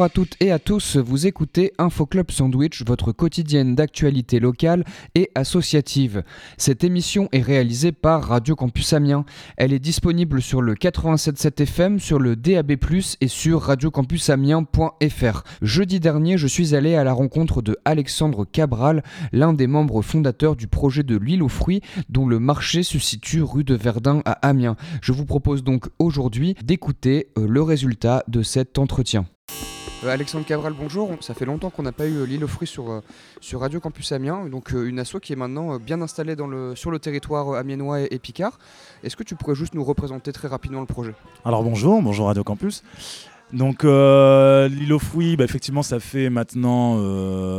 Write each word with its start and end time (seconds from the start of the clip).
Bonjour 0.00 0.12
à 0.12 0.24
toutes 0.24 0.36
et 0.40 0.50
à 0.50 0.58
tous, 0.58 0.96
vous 0.96 1.26
écoutez 1.26 1.74
Info 1.76 2.06
Club 2.06 2.30
Sandwich, 2.30 2.84
votre 2.86 3.12
quotidienne 3.12 3.74
d'actualité 3.74 4.40
locale 4.40 4.82
et 5.14 5.30
associative. 5.34 6.22
Cette 6.56 6.84
émission 6.84 7.28
est 7.32 7.42
réalisée 7.42 7.92
par 7.92 8.22
Radio 8.22 8.56
Campus 8.56 8.94
Amiens. 8.94 9.26
Elle 9.58 9.74
est 9.74 9.78
disponible 9.78 10.40
sur 10.40 10.62
le 10.62 10.74
87.7 10.74 11.60
FM, 11.60 12.00
sur 12.00 12.18
le 12.18 12.34
DAB+, 12.34 12.78
et 13.20 13.28
sur 13.28 13.60
radiocampusamiens.fr. 13.60 15.42
Jeudi 15.60 16.00
dernier, 16.00 16.38
je 16.38 16.46
suis 16.46 16.74
allé 16.74 16.94
à 16.94 17.04
la 17.04 17.12
rencontre 17.12 17.60
de 17.60 17.76
Alexandre 17.84 18.46
Cabral, 18.50 19.02
l'un 19.32 19.52
des 19.52 19.66
membres 19.66 20.00
fondateurs 20.00 20.56
du 20.56 20.66
projet 20.66 21.02
de 21.02 21.18
l'île 21.18 21.42
aux 21.42 21.50
fruits, 21.50 21.82
dont 22.08 22.26
le 22.26 22.38
marché 22.38 22.84
se 22.84 22.98
situe 22.98 23.42
rue 23.42 23.64
de 23.64 23.74
Verdun 23.74 24.22
à 24.24 24.32
Amiens. 24.48 24.76
Je 25.02 25.12
vous 25.12 25.26
propose 25.26 25.62
donc 25.62 25.90
aujourd'hui 25.98 26.54
d'écouter 26.64 27.28
euh, 27.36 27.46
le 27.46 27.60
résultat 27.60 28.24
de 28.28 28.42
cet 28.42 28.78
entretien. 28.78 29.26
Euh, 30.02 30.08
Alexandre 30.08 30.46
Cabral, 30.46 30.72
bonjour. 30.72 31.10
Ça 31.20 31.34
fait 31.34 31.44
longtemps 31.44 31.68
qu'on 31.68 31.82
n'a 31.82 31.92
pas 31.92 32.06
eu 32.06 32.16
euh, 32.16 32.24
l'île 32.24 32.42
aux 32.44 32.48
fruits 32.48 32.66
sur, 32.66 32.90
euh, 32.90 33.00
sur 33.40 33.60
Radio 33.60 33.80
Campus 33.80 34.12
Amiens, 34.12 34.46
donc 34.46 34.70
une 34.72 34.98
asso 34.98 35.16
qui 35.20 35.34
est 35.34 35.36
maintenant 35.36 35.78
bien 35.78 36.00
installée 36.00 36.34
sur 36.74 36.90
le 36.90 36.98
territoire 36.98 37.54
amiénois 37.54 38.00
et, 38.00 38.18
Picard. 38.18 38.58
Est-ce 39.04 39.16
que 39.16 39.22
tu 39.22 39.34
pourrais 39.34 39.54
juste 39.54 39.74
nous 39.74 39.84
représenter 39.84 40.32
très 40.32 40.48
rapidement 40.48 40.80
le 40.80 40.86
projet? 40.86 41.14
Alors 41.44 41.62
bonjour, 41.62 42.00
bonjour 42.00 42.26
Radio 42.26 42.44
Campus. 42.44 42.82
Donc 43.52 43.82
l'île 43.82 44.92
aux 44.92 44.98
fruits, 44.98 45.36
bah, 45.36 45.44
effectivement, 45.44 45.82
ça 45.82 46.00
fait 46.00 46.30
maintenant 46.30 46.96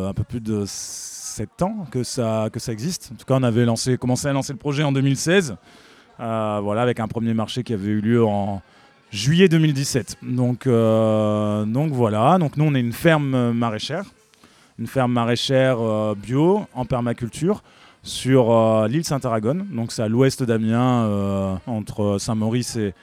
un 0.07 0.13
peu 0.13 0.23
plus 0.23 0.41
de 0.41 0.63
7 0.65 1.61
ans 1.61 1.85
que 1.91 2.03
ça, 2.03 2.49
que 2.51 2.71
existe. 2.71 3.11
En 3.13 3.17
tout 3.17 3.25
cas, 3.25 3.35
on 3.35 3.43
avait 3.43 3.65
commencé 3.97 4.27
à 4.27 4.33
lancer 4.33 4.53
le 4.53 4.59
projet 4.59 4.83
en 4.83 4.91
2016, 4.91 5.57
voilà, 6.17 6.81
avec 6.81 6.99
un 6.99 7.07
premier 7.07 7.33
marché 7.33 7.63
qui 7.63 7.73
avait 7.73 7.89
eu 7.89 8.01
lieu 8.01 8.23
en 8.23 8.61
juillet 9.11 9.49
2017. 9.49 10.17
Donc, 10.23 10.65
euh, 10.65 11.65
donc 11.65 11.91
voilà, 11.91 12.37
donc 12.37 12.57
nous 12.57 12.65
on 12.65 12.73
est 12.73 12.79
une 12.79 12.93
ferme 12.93 13.51
maraîchère, 13.51 14.05
une 14.79 14.87
ferme 14.87 15.11
maraîchère 15.11 15.79
euh, 15.79 16.15
bio 16.15 16.65
en 16.73 16.85
permaculture 16.85 17.61
sur 18.03 18.51
euh, 18.51 18.87
l'île 18.87 19.03
Saint-Aragon. 19.03 19.65
Donc 19.71 19.91
c'est 19.91 20.01
à 20.01 20.07
l'ouest 20.07 20.41
d'Amiens, 20.43 21.59
entre 21.67 22.17
Saint-Maurice 22.19 22.77
et, 22.77 22.93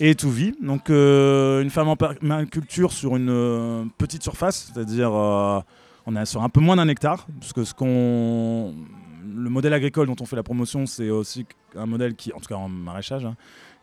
et 0.00 0.14
Touvy. 0.14 0.54
Donc 0.60 0.88
une 0.90 1.70
ferme 1.70 1.88
en 1.88 1.96
permaculture 1.96 2.92
sur 2.92 3.16
une 3.16 3.88
petite 3.98 4.22
surface, 4.22 4.72
c'est-à-dire 4.72 5.12
on 5.12 6.16
est 6.16 6.26
sur 6.26 6.42
un 6.42 6.48
peu 6.48 6.60
moins 6.60 6.76
d'un 6.76 6.88
hectare, 6.88 7.26
parce 7.40 7.52
que 7.52 7.82
le 9.34 9.48
modèle 9.48 9.72
agricole 9.72 10.08
dont 10.08 10.16
on 10.20 10.26
fait 10.26 10.36
la 10.36 10.42
promotion, 10.42 10.86
c'est 10.86 11.08
aussi 11.08 11.46
un 11.76 11.86
modèle 11.86 12.14
qui, 12.14 12.32
en 12.32 12.40
tout 12.40 12.48
cas 12.48 12.56
en 12.56 12.68
maraîchage, 12.68 13.24
hein, 13.24 13.36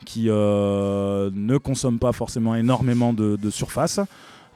qui 0.05 0.25
euh, 0.29 1.29
ne 1.33 1.57
consomme 1.57 1.99
pas 1.99 2.11
forcément 2.11 2.55
énormément 2.55 3.13
de, 3.13 3.37
surface. 3.49 3.99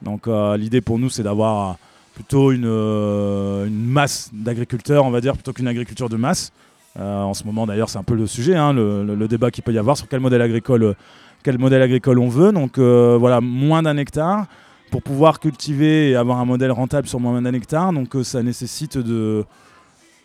Donc 0.02 0.26
euh, 0.26 0.56
l'idée 0.56 0.80
pour 0.80 0.98
nous, 0.98 1.10
c'est 1.10 1.22
d'avoir 1.22 1.76
plutôt 2.14 2.52
une, 2.52 2.66
euh, 2.66 3.68
masse 3.70 4.30
d'agriculteurs, 4.32 5.04
on 5.04 5.10
va 5.10 5.20
dire, 5.20 5.34
plutôt 5.34 5.52
qu'une 5.52 5.68
agriculture 5.68 6.08
de 6.08 6.16
masse. 6.16 6.52
en 6.98 7.34
ce 7.34 7.44
moment, 7.44 7.66
d'ailleurs, 7.66 7.88
c'est 7.88 7.98
un 7.98 8.04
peu 8.04 8.14
le 8.14 8.26
sujet, 8.26 8.56
hein, 8.56 8.72
le, 8.72 9.26
débat 9.28 9.50
qu'il 9.50 9.64
peut 9.64 9.72
y 9.72 9.78
avoir 9.78 9.96
sur 9.96 10.08
quel 10.08 10.20
modèle 10.20 10.42
agricole, 10.42 10.94
quel 11.42 11.58
modèle 11.58 11.82
agricole 11.82 12.18
on 12.18 12.28
veut. 12.28 12.52
Donc 12.52 12.78
voilà, 12.78 13.40
moins 13.40 13.82
d'un 13.82 13.96
hectare 13.96 14.46
pour 14.90 15.02
pouvoir 15.02 15.40
cultiver 15.40 16.10
et 16.10 16.16
avoir 16.16 16.38
un 16.38 16.44
modèle 16.44 16.70
rentable 16.70 17.08
sur 17.08 17.18
moins 17.18 17.40
d'un 17.42 17.52
hectare. 17.52 17.92
Donc 17.92 18.14
ça 18.22 18.42
nécessite 18.42 18.96
de, 18.96 19.44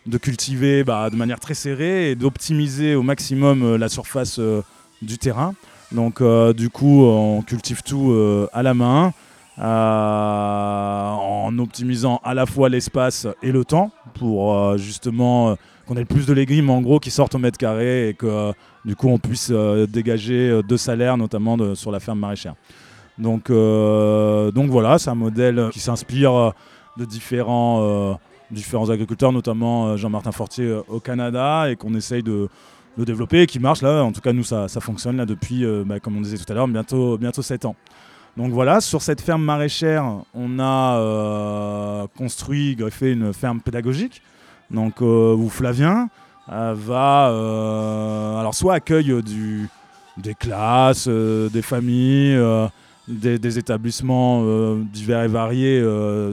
de 0.06 0.18
cultiver 0.18 0.84
bah, 0.84 1.10
de 1.10 1.16
manière 1.16 1.40
très 1.40 1.54
serrée 1.54 2.10
et 2.10 2.14
d'optimiser 2.14 2.94
au 2.94 3.02
maximum 3.02 3.74
la 3.76 3.88
surface 3.88 4.38
du 5.02 5.18
terrain. 5.18 5.54
Donc 5.92 6.20
euh, 6.20 6.52
du 6.52 6.70
coup, 6.70 7.04
on 7.04 7.42
cultive 7.42 7.82
tout 7.82 8.10
euh, 8.10 8.48
à 8.52 8.62
la 8.62 8.74
main. 8.74 9.12
Euh, 9.58 9.62
en 9.62 11.58
optimisant 11.58 12.18
à 12.24 12.32
la 12.32 12.46
fois 12.46 12.70
l'espace 12.70 13.26
et 13.42 13.52
le 13.52 13.62
temps 13.66 13.90
pour 14.14 14.78
justement 14.78 15.54
qu'on 15.86 15.96
ait 15.96 16.00
le 16.00 16.06
plus 16.06 16.24
de 16.24 16.32
légumes 16.32 16.70
en 16.70 16.80
gros 16.80 16.98
qui 16.98 17.10
sortent 17.10 17.34
au 17.34 17.38
mètre 17.38 17.58
carré 17.58 18.08
et 18.08 18.14
que 18.14 18.54
du 18.86 18.96
coup 18.96 19.08
on 19.08 19.18
puisse 19.18 19.50
dégager 19.50 20.62
deux 20.66 20.78
salaires 20.78 21.18
notamment 21.18 21.74
sur 21.74 21.90
la 21.90 22.00
ferme 22.00 22.20
maraîchère. 22.20 22.54
Donc, 23.18 23.50
voilà, 23.50 24.98
c'est 24.98 25.10
un 25.10 25.14
modèle 25.14 25.68
qui 25.72 25.80
s'inspire 25.80 26.54
de 26.96 27.04
différents 27.04 28.18
agriculteurs, 28.88 29.32
notamment 29.32 29.94
Jean-Martin 29.98 30.32
Fortier 30.32 30.74
au 30.88 31.00
Canada 31.00 31.70
et 31.70 31.76
qu'on 31.76 31.94
essaye 31.94 32.22
de, 32.22 32.48
de 32.98 33.04
développer 33.04 33.42
et 33.42 33.46
qui 33.46 33.58
marche 33.58 33.82
là. 33.82 34.02
En 34.02 34.12
tout 34.12 34.20
cas, 34.20 34.32
nous, 34.32 34.44
ça, 34.44 34.68
fonctionne 34.80 35.16
là 35.16 35.26
depuis, 35.26 35.64
euh, 35.64 35.84
bah, 35.86 36.00
comme 36.00 36.16
on 36.16 36.20
disait 36.20 36.38
tout 36.38 36.50
à 36.50 36.54
l'heure, 36.54 36.68
bientôt, 36.68 37.18
bientôt 37.18 37.42
7 37.42 37.64
ans. 37.64 37.76
Donc 38.36 38.52
voilà, 38.52 38.80
sur 38.80 39.02
cette 39.02 39.20
ferme 39.20 39.42
maraîchère, 39.42 40.04
on 40.34 40.58
a 40.60 40.98
euh, 40.98 42.06
construit, 42.16 42.76
greffé 42.76 43.12
une 43.12 43.32
ferme 43.32 43.60
pédagogique, 43.60 44.22
donc 44.70 45.02
euh, 45.02 45.34
où 45.34 45.48
Flavien 45.48 46.08
va, 46.48 47.26
alors 48.40 48.54
soit 48.54 48.74
accueille 48.74 49.14
des 50.16 50.34
classes, 50.34 51.06
des 51.06 51.62
familles, 51.62 52.36
des, 53.06 53.38
des, 53.38 53.58
établissements 53.58 54.42
divers 54.78 55.22
et 55.22 55.28
variés 55.28 55.80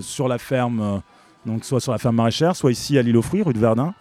sur 0.02 0.28
la 0.28 0.40
ferme, 0.40 1.04
donc 1.46 1.66
soit 1.66 1.80
sur 1.80 1.92
la 1.92 2.00
ferme 2.00 2.16
maraîchère, 2.16 2.56
soit 2.56 2.72
ici 2.72 2.98
à 2.98 3.04
l'île 3.04 3.18
aux 3.18 3.22
fruits, 3.22 3.44
rue 3.44 3.54
de 3.54 3.60
Verdun 3.60 3.94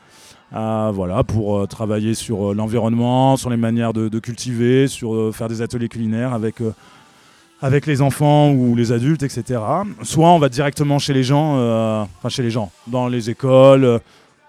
voilà, 0.52 1.24
pour 1.24 1.58
euh, 1.58 1.66
travailler 1.66 2.14
sur 2.14 2.50
euh, 2.50 2.54
l'environnement, 2.54 3.36
sur 3.36 3.50
les 3.50 3.56
manières 3.56 3.92
de, 3.92 4.18
cultiver, 4.18 4.88
sur 4.88 5.14
euh, 5.14 5.32
faire 5.32 5.48
des 5.48 5.62
ateliers 5.62 5.88
culinaires 5.88 6.32
avec, 6.32 6.56
avec 7.60 7.86
les 7.86 8.02
enfants 8.02 8.50
ou 8.50 8.74
les 8.76 8.92
adultes, 8.92 9.22
etc. 9.22 9.60
Soit 10.02 10.28
on 10.28 10.38
va 10.38 10.48
directement 10.48 10.98
chez 10.98 11.12
les 11.12 11.22
gens, 11.22 12.06
chez 12.28 12.42
les 12.42 12.50
gens, 12.50 12.70
dans 12.86 13.08
les 13.08 13.30
écoles, 13.30 14.00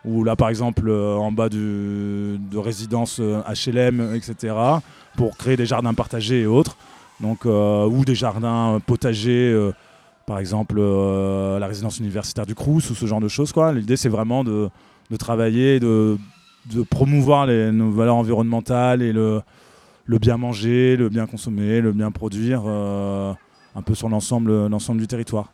ou 0.05 0.23
là 0.23 0.35
par 0.35 0.49
exemple 0.49 0.89
en 0.89 1.31
bas 1.31 1.49
de 1.49 2.57
résidences 2.57 3.19
HLM, 3.19 4.15
etc., 4.15 4.55
pour 5.15 5.37
créer 5.37 5.57
des 5.57 5.65
jardins 5.65 5.93
partagés 5.93 6.41
et 6.41 6.45
autres. 6.45 6.77
Donc, 7.19 7.45
ou 7.45 8.05
des 8.05 8.15
jardins 8.15 8.79
potagers 8.85 9.71
par 10.25 10.39
exemple 10.39 10.79
la 10.79 11.67
résidence 11.67 11.99
universitaire 11.99 12.45
du 12.45 12.55
Crous 12.55 12.89
ou 12.89 12.95
ce 12.95 13.05
genre 13.05 13.21
de 13.21 13.29
choses. 13.29 13.53
L'idée 13.73 13.97
c'est 13.97 14.09
vraiment 14.09 14.43
de, 14.43 14.69
de 15.09 15.17
travailler, 15.17 15.79
de, 15.79 16.17
promouvoir 16.89 17.45
les, 17.45 17.71
nos 17.71 17.91
valeurs 17.91 18.15
environnementales 18.15 19.01
et 19.01 19.13
le, 19.13 19.41
bien 20.07 20.37
manger, 20.37 20.95
le 20.95 21.09
bien 21.09 21.25
consommer, 21.25 21.81
le 21.81 21.91
bien 21.91 22.11
produire, 22.11 22.63
euh, 22.65 23.33
un 23.75 23.81
peu 23.81 23.95
sur 23.95 24.09
l'ensemble, 24.09 24.67
l'ensemble 24.67 24.99
du 24.99 25.07
territoire. 25.07 25.51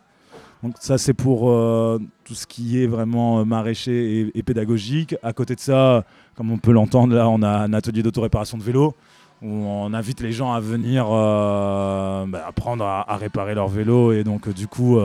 Donc 0.63 0.75
ça 0.79 0.97
c'est 0.97 1.13
pour 1.13 1.49
euh, 1.51 1.99
tout 2.23 2.35
ce 2.35 2.47
qui 2.47 2.81
est 2.81 2.87
vraiment 2.87 3.39
euh, 3.39 3.43
maraîcher 3.43 4.31
et, 4.33 4.43
pédagogique. 4.43 5.15
À 5.21 5.33
côté 5.33 5.55
de 5.55 5.59
ça, 5.59 6.05
comme 6.35 6.51
on 6.51 6.57
peut 6.57 6.71
l'entendre, 6.71 7.13
là 7.13 7.27
on 7.27 7.41
a 7.41 7.49
un 7.49 7.73
atelier 7.73 8.01
d'autoréparation 8.01 8.57
de 8.57 8.63
vélo 8.63 8.95
où 9.41 9.49
on 9.49 9.93
invite 9.93 10.21
les 10.21 10.31
gens 10.31 10.53
à 10.53 10.61
venir 10.61 11.05
bah, 11.09 12.45
apprendre 12.47 12.85
à, 12.85 13.11
à, 13.11 13.17
réparer 13.17 13.53
leur 13.55 13.67
vélo 13.67 14.13
et 14.13 14.23
donc 14.23 14.47
du 14.47 14.67
coup 14.67 14.97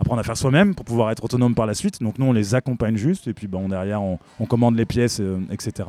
apprendre 0.00 0.20
à 0.20 0.22
faire 0.22 0.36
soi-même 0.36 0.74
pour 0.74 0.84
pouvoir 0.84 1.10
être 1.10 1.24
autonome 1.24 1.54
par 1.54 1.66
la 1.66 1.74
suite. 1.74 2.02
Donc 2.02 2.18
nous, 2.18 2.26
on 2.26 2.32
les 2.32 2.54
accompagne 2.54 2.96
juste 2.96 3.28
et 3.28 3.32
puis 3.32 3.46
bon, 3.46 3.68
derrière, 3.68 4.02
on, 4.02 4.18
commande 4.46 4.76
les 4.76 4.84
pièces, 4.84 5.20
euh, 5.20 5.40
etc. 5.50 5.88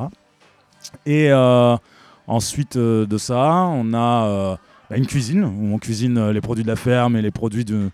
Et 1.06 1.32
euh, 1.32 1.76
ensuite 2.28 2.78
euh, 2.78 3.06
de 3.06 3.18
ça, 3.18 3.66
on 3.66 3.94
a 3.94 4.58
bah, 4.90 4.98
une 4.98 5.08
cuisine 5.08 5.44
où 5.44 5.74
on 5.74 5.78
cuisine 5.78 6.30
les 6.30 6.42
produits 6.42 6.64
de 6.64 6.70
la 6.70 6.76
ferme 6.76 7.16
et 7.16 7.22
les 7.22 7.32
produits 7.32 7.66
d'une 7.66 7.92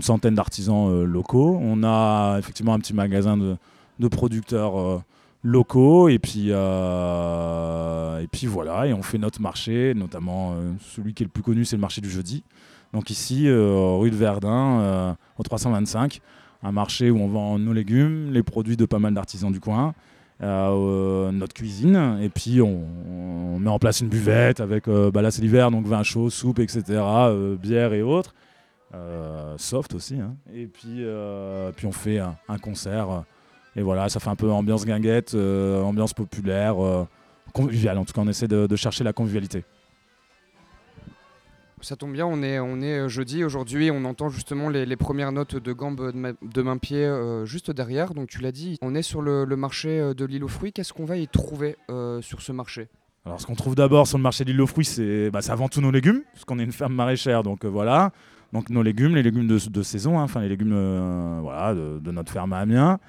centaine 0.00 0.34
d'artisans 0.34 1.04
locaux. 1.04 1.58
On 1.62 1.84
a 1.84 2.36
effectivement 2.38 2.74
un 2.74 2.80
petit 2.80 2.94
magasin 2.94 3.36
de, 3.36 3.56
de 4.00 4.08
producteurs 4.08 5.02
locaux 5.44 6.08
et 6.08 6.18
puis, 6.18 6.48
et 6.50 8.28
puis 8.32 8.46
voilà, 8.46 8.86
et 8.86 8.92
on 8.92 9.02
fait 9.02 9.18
notre 9.18 9.40
marché, 9.40 9.94
notamment 9.94 10.56
celui 10.80 11.14
qui 11.14 11.22
est 11.22 11.26
le 11.26 11.30
plus 11.30 11.44
connu, 11.44 11.64
c'est 11.64 11.76
le 11.76 11.80
marché 11.80 12.00
du 12.00 12.10
jeudi. 12.10 12.42
Donc 12.92 13.10
ici, 13.10 13.48
euh, 13.48 13.96
rue 13.98 14.10
de 14.10 14.16
Verdun, 14.16 14.80
euh, 14.80 15.12
au 15.38 15.42
325, 15.42 16.20
un 16.62 16.72
marché 16.72 17.10
où 17.10 17.18
on 17.18 17.28
vend 17.28 17.58
nos 17.58 17.72
légumes, 17.72 18.30
les 18.32 18.42
produits 18.42 18.76
de 18.76 18.84
pas 18.84 18.98
mal 18.98 19.14
d'artisans 19.14 19.50
du 19.50 19.60
coin, 19.60 19.94
euh, 20.42 21.30
notre 21.32 21.54
cuisine, 21.54 22.18
et 22.20 22.28
puis 22.28 22.60
on, 22.60 23.58
met 23.58 23.70
en 23.70 23.78
place 23.78 24.00
une 24.00 24.08
buvette 24.08 24.60
avec, 24.60 24.88
bah 24.88 25.22
là 25.22 25.30
c'est 25.30 25.40
l'hiver, 25.40 25.70
donc 25.70 25.86
vin 25.86 26.02
chaud, 26.02 26.30
soupe, 26.30 26.58
etc., 26.58 27.00
bière 27.60 27.92
et 27.92 28.02
autres, 28.02 28.34
soft 29.56 29.94
aussi, 29.94 30.16
hein. 30.16 30.34
et 30.52 30.66
puis, 30.66 31.04
puis 31.76 31.86
on 31.86 31.92
fait 31.92 32.18
un, 32.18 32.58
concert, 32.60 33.24
et 33.76 33.82
voilà, 33.82 34.08
ça 34.08 34.18
fait 34.18 34.30
un 34.30 34.36
peu 34.36 34.50
ambiance 34.50 34.84
guinguette, 34.84 35.34
ambiance 35.34 36.12
populaire, 36.12 36.74
conviviale, 37.52 37.98
en 37.98 38.04
tout 38.04 38.12
cas 38.12 38.22
on 38.22 38.28
essaie 38.28 38.48
de 38.48 38.76
chercher 38.76 39.04
la 39.04 39.12
convivialité. 39.12 39.64
Ça 41.82 41.96
tombe 41.96 42.12
bien, 42.12 42.26
on 42.26 42.44
est, 42.44 42.60
on 42.60 42.80
est 42.80 43.00
euh, 43.00 43.08
jeudi 43.08 43.42
aujourd'hui, 43.42 43.90
on 43.90 44.04
entend 44.04 44.28
justement 44.28 44.68
les, 44.68 44.96
premières 44.96 45.32
notes 45.32 45.56
de 45.56 45.72
gambe 45.72 46.12
de, 46.40 46.62
main-pied 46.62 47.04
euh, 47.04 47.44
juste 47.44 47.72
derrière. 47.72 48.14
Donc 48.14 48.28
tu 48.28 48.40
l'as 48.40 48.52
dit, 48.52 48.78
on 48.82 48.94
est 48.94 49.02
sur 49.02 49.20
le, 49.20 49.44
marché 49.56 49.98
euh, 49.98 50.14
de 50.14 50.24
l'île 50.24 50.44
aux 50.44 50.48
fruits. 50.48 50.72
Qu'est-ce 50.72 50.92
qu'on 50.92 51.04
va 51.04 51.16
y 51.16 51.26
trouver 51.26 51.76
sur 52.20 52.40
ce 52.40 52.52
marché? 52.52 52.88
Alors 53.26 53.40
ce 53.40 53.46
qu'on 53.46 53.56
trouve 53.56 53.74
d'abord 53.74 54.06
sur 54.06 54.16
le 54.16 54.22
marché 54.22 54.44
de 54.44 54.52
l'île 54.52 54.60
aux 54.60 54.66
fruits, 54.68 54.84
c'est 54.84 55.30
bah, 55.30 55.40
avant 55.48 55.68
tout 55.68 55.80
nos 55.80 55.90
légumes, 55.90 56.22
parce 56.32 56.44
qu'on 56.44 56.60
est 56.60 56.64
une 56.64 56.72
ferme 56.72 56.94
maraîchère, 56.94 57.42
donc 57.42 57.64
voilà. 57.64 58.12
Donc 58.52 58.70
nos 58.70 58.82
légumes, 58.82 59.16
les 59.16 59.22
légumes 59.22 59.48
de, 59.48 59.82
saison, 59.82 60.20
hein, 60.20 60.24
enfin 60.24 60.40
les 60.40 60.48
légumes 60.48 61.40
voilà, 61.40 61.74
de, 61.74 62.10
notre 62.12 62.30
ferme 62.30 62.52
à 62.52 62.58
Amiens, 62.58 63.00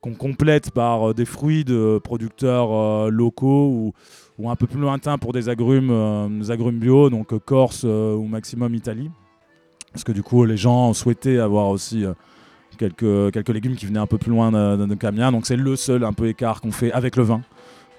qu'on 0.00 0.14
complète 0.14 0.70
par 0.70 1.12
des 1.12 1.24
fruits 1.26 1.64
de 1.64 2.00
producteurs 2.02 3.10
locaux 3.10 3.68
ou, 3.68 3.92
ou, 4.42 4.50
un 4.50 4.56
peu 4.56 4.66
plus 4.66 4.80
lointains 4.80 5.18
pour 5.18 5.32
des 5.32 5.48
agrumes, 5.48 6.38
des 6.40 6.50
agrumes 6.50 6.78
bio, 6.78 7.10
donc 7.10 7.38
Corse 7.44 7.84
ou 7.84 8.26
maximum 8.28 8.74
Italie. 8.74 9.10
Parce 9.92 10.04
que 10.04 10.12
du 10.12 10.22
coup, 10.22 10.44
les 10.44 10.56
gens 10.56 10.92
souhaitaient 10.94 11.38
avoir 11.38 11.68
aussi 11.68 12.04
quelques, 12.78 13.48
légumes 13.48 13.76
qui 13.76 13.86
venaient 13.86 13.98
un 13.98 14.06
peu 14.06 14.18
plus 14.18 14.30
loin 14.30 14.50
de, 14.50 14.86
de. 14.86 15.30
Donc 15.30 15.46
c'est 15.46 15.56
le 15.56 15.76
seul 15.76 16.04
un 16.04 16.12
peu 16.12 16.28
écart 16.28 16.60
qu'on 16.60 16.72
fait 16.72 16.92
avec 16.92 17.16
le 17.16 17.22
vin 17.22 17.42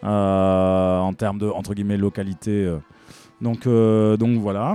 euh, 0.03 0.99
en 0.99 1.13
termes 1.13 1.37
de 1.37 1.95
localité. 1.97 2.65
Euh. 2.65 2.77
Donc, 3.41 3.67
euh, 3.67 4.17
donc 4.17 4.39
voilà. 4.39 4.73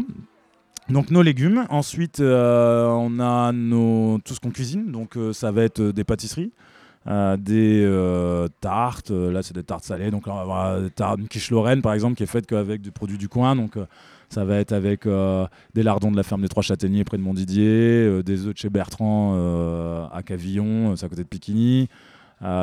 Donc 0.88 1.11
nos 1.11 1.23
légumes. 1.23 1.67
Ensuite, 1.69 2.21
on 2.21 3.21
a 3.21 3.53
nos, 3.53 4.19
tout 4.25 4.35
ce 4.35 4.41
qu'on 4.41 4.50
cuisine. 4.50 4.91
Donc 4.91 5.19
ça 5.32 5.50
va 5.50 5.62
être 5.64 5.82
des 5.82 6.05
pâtisseries. 6.05 6.53
Des 7.38 8.46
tartes. 8.60 9.10
là, 9.10 9.43
c'est 9.43 9.55
des 9.55 9.64
tartes 9.64 9.84
salées. 9.84 10.10
Donc, 10.10 10.26
on 10.26 10.34
va 10.34 10.40
avoir 10.40 10.81
des 10.81 10.90
tartes, 10.90 11.19
une 11.19 11.28
quiche 11.28 11.50
Lorraine, 11.50 11.82
par 11.82 11.94
exemple, 11.94 12.16
qui 12.16 12.22
est 12.22 12.26
faite 12.26 12.46
qu'avec 12.46 12.81
du 12.81 12.93
produit 12.93 13.19
du 13.19 13.28
coin. 13.28 13.56
Donc, 13.56 13.76
ça 14.31 14.44
va 14.44 14.56
être 14.56 14.72
avec 14.72 15.06
euh, 15.06 15.46
des 15.75 15.82
lardons 15.82 16.10
de 16.10 16.16
la 16.16 16.22
ferme 16.22 16.43
des 16.43 16.49
Trois 16.49 16.62
Châtaigniers 16.62 17.05
près 17.05 17.16
de 17.16 17.22
Montdidier, 17.22 17.64
euh, 17.66 18.22
des 18.22 18.46
œufs 18.46 18.52
de 18.55 18.58
chez 18.58 18.69
Bertrand 18.69 19.32
euh, 19.34 20.06
à 20.12 20.22
Cavillon, 20.22 20.96
c'est 20.96 21.06
à 21.06 21.08
côté 21.08 21.22
de 21.22 21.28
Piquigny. 21.28 21.88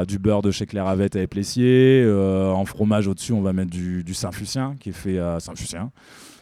du 0.08 0.20
beurre 0.20 0.42
de 0.42 0.52
chez 0.52 0.66
Clairavette 0.68 1.16
à 1.16 1.22
Éplessier. 1.22 2.06
en 2.08 2.66
fromage 2.66 3.08
au-dessus, 3.08 3.34
on 3.34 3.42
va 3.42 3.54
mettre 3.54 3.72
du, 3.72 4.14
Saint-Fucien 4.14 4.76
qui 4.80 4.90
est 4.90 4.94
fait 4.94 5.18
à 5.18 5.40
Saint-Fucien. 5.40 5.92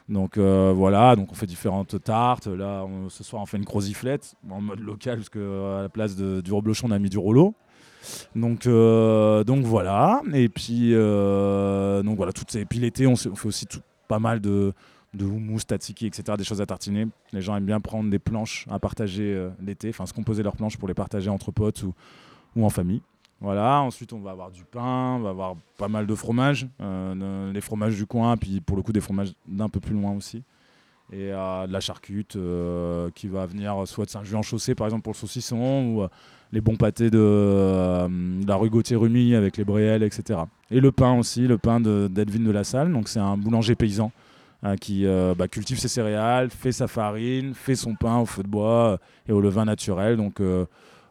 Donc 0.10 0.38
voilà, 0.38 1.16
donc 1.16 1.32
on 1.32 1.36
fait 1.36 1.46
différentes 1.46 2.04
tartes. 2.04 2.48
Là, 2.48 2.86
ce 3.10 3.24
soir, 3.24 3.42
on 3.42 3.46
fait 3.46 3.58
une 3.58 3.66
croziflette 3.66 4.36
en 4.50 4.62
mode 4.62 4.82
local, 4.82 5.18
parce 5.18 5.30
qu'à 5.30 5.82
la 5.82 5.90
place 5.90 6.16
du 6.16 6.52
reblochon, 6.52 6.88
on 6.90 6.92
a 6.92 7.00
mis 7.00 7.10
du 7.10 7.18
rouleau. 7.18 7.56
Donc, 8.36 8.68
donc 8.68 9.66
voilà. 9.66 10.22
Et 10.34 10.50
puis, 10.50 10.92
donc 10.94 12.18
voilà, 12.18 12.32
toutes. 12.34 12.56
Et 12.56 12.66
l'été, 12.74 13.08
on, 13.08 13.16
fait 13.16 13.46
aussi 13.46 13.66
pas 14.08 14.20
mal 14.20 14.40
de, 14.40 14.74
de 15.14 15.64
tatsiki, 15.64 16.08
etc., 16.08 16.38
des 16.38 16.44
choses 16.44 16.62
à 16.62 16.66
tartiner. 16.66 17.08
Les 17.32 17.42
gens 17.42 17.56
aiment 17.56 17.66
bien 17.66 17.80
prendre 17.80 18.10
des 18.10 18.20
planches 18.20 18.66
à 18.70 18.80
partager 18.80 19.34
euh, 19.34 19.50
l'été, 19.62 19.90
enfin 19.90 20.06
se 20.06 20.14
composer 20.14 20.44
leurs 20.44 20.56
planches 20.56 20.78
pour 20.78 20.88
les 20.88 20.94
partager 20.94 21.30
entre 21.30 21.52
potes 21.52 21.84
ou, 21.84 21.94
en 22.64 22.70
famille. 22.70 23.02
Voilà, 23.42 23.82
ensuite 23.82 24.14
on 24.14 24.20
va 24.20 24.32
avoir 24.32 24.52
du 24.52 24.64
pain, 24.64 25.16
on 25.18 25.20
va 25.20 25.30
avoir 25.30 25.56
pas 25.78 25.90
mal 25.90 26.08
de 26.08 26.16
fromages, 26.16 26.68
euh, 26.80 27.52
les 27.52 27.62
fromages 27.62 27.96
du 27.96 28.06
coin, 28.06 28.38
puis 28.38 28.62
pour 28.62 28.78
le 28.78 28.84
coup 28.84 28.94
des 28.94 29.02
fromages 29.02 29.34
d'un 29.48 29.68
peu 29.68 29.80
plus 29.80 29.94
loin 29.94 30.14
aussi. 30.14 30.44
Et 31.14 31.32
euh, 31.32 31.68
de 31.68 31.72
la 31.74 31.80
charcute 31.80 32.38
qui 33.16 33.28
va 33.28 33.46
venir 33.46 33.84
soit 33.86 34.06
de 34.06 34.10
Saint-Julien-Chaussée 34.10 34.76
par 34.76 34.88
exemple 34.88 35.04
pour 35.04 35.14
le 35.14 35.18
saucisson, 35.18 35.86
ou 35.86 36.08
les 36.52 36.62
bons 36.62 36.76
pâtés 36.76 37.10
de, 37.10 38.46
la 38.48 38.56
rue 38.56 38.70
Gauthier-Rumi 38.70 39.36
avec 39.36 39.58
les 39.58 39.64
bréelles, 39.64 40.04
etc. 40.04 40.40
Et 40.72 40.80
le 40.80 40.92
pain 40.92 41.18
aussi, 41.18 41.48
le 41.48 41.58
pain 41.58 41.80
d'Edwin 41.80 42.44
de, 42.44 42.52
la 42.52 42.64
Salle, 42.64 42.92
donc 42.92 43.08
c'est 43.08 43.20
un 43.20 43.38
boulanger 43.38 43.76
paysan 43.76 44.12
Hein, 44.66 44.78
qui 44.78 45.06
euh, 45.06 45.36
bah, 45.38 45.50
cultive 45.50 45.78
ses 45.78 45.90
céréales, 45.90 46.50
fait 46.50 46.72
sa 46.72 46.88
farine, 46.88 47.54
fait 47.54 47.76
son 47.76 47.96
pain 47.96 48.20
au 48.20 48.26
feu 48.26 48.44
de 48.44 48.48
bois 48.48 48.94
euh, 48.94 48.98
et 49.28 49.34
au 49.34 49.42
levain 49.42 49.66
naturel. 49.66 50.16
Donc 50.16 50.40
euh, 50.40 50.66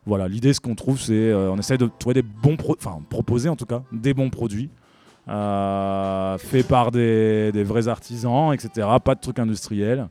voilà, 0.07 0.27
l'idée, 0.27 0.55
ce 0.55 0.61
qu'on 0.61 0.75
trouve, 0.75 0.99
c'est 0.99 1.35
on 1.35 1.59
essaie 1.59 1.77
de 1.77 1.87
trouver 1.99 2.15
des 2.15 2.23
bons, 2.23 2.57
enfin 2.71 2.99
proposer 3.11 3.51
en 3.51 3.57
tout 3.57 3.67
cas 3.67 3.83
des 3.93 4.15
bons 4.15 4.31
produits. 4.31 4.71
Faits 5.27 6.67
par 6.69 6.91
des, 6.91 7.65
vrais 7.65 7.89
artisans, 7.89 8.53
etc. 8.53 8.89
Pas 9.05 9.15
de 9.15 9.21
trucs 9.21 9.39
industriels. 9.39 10.09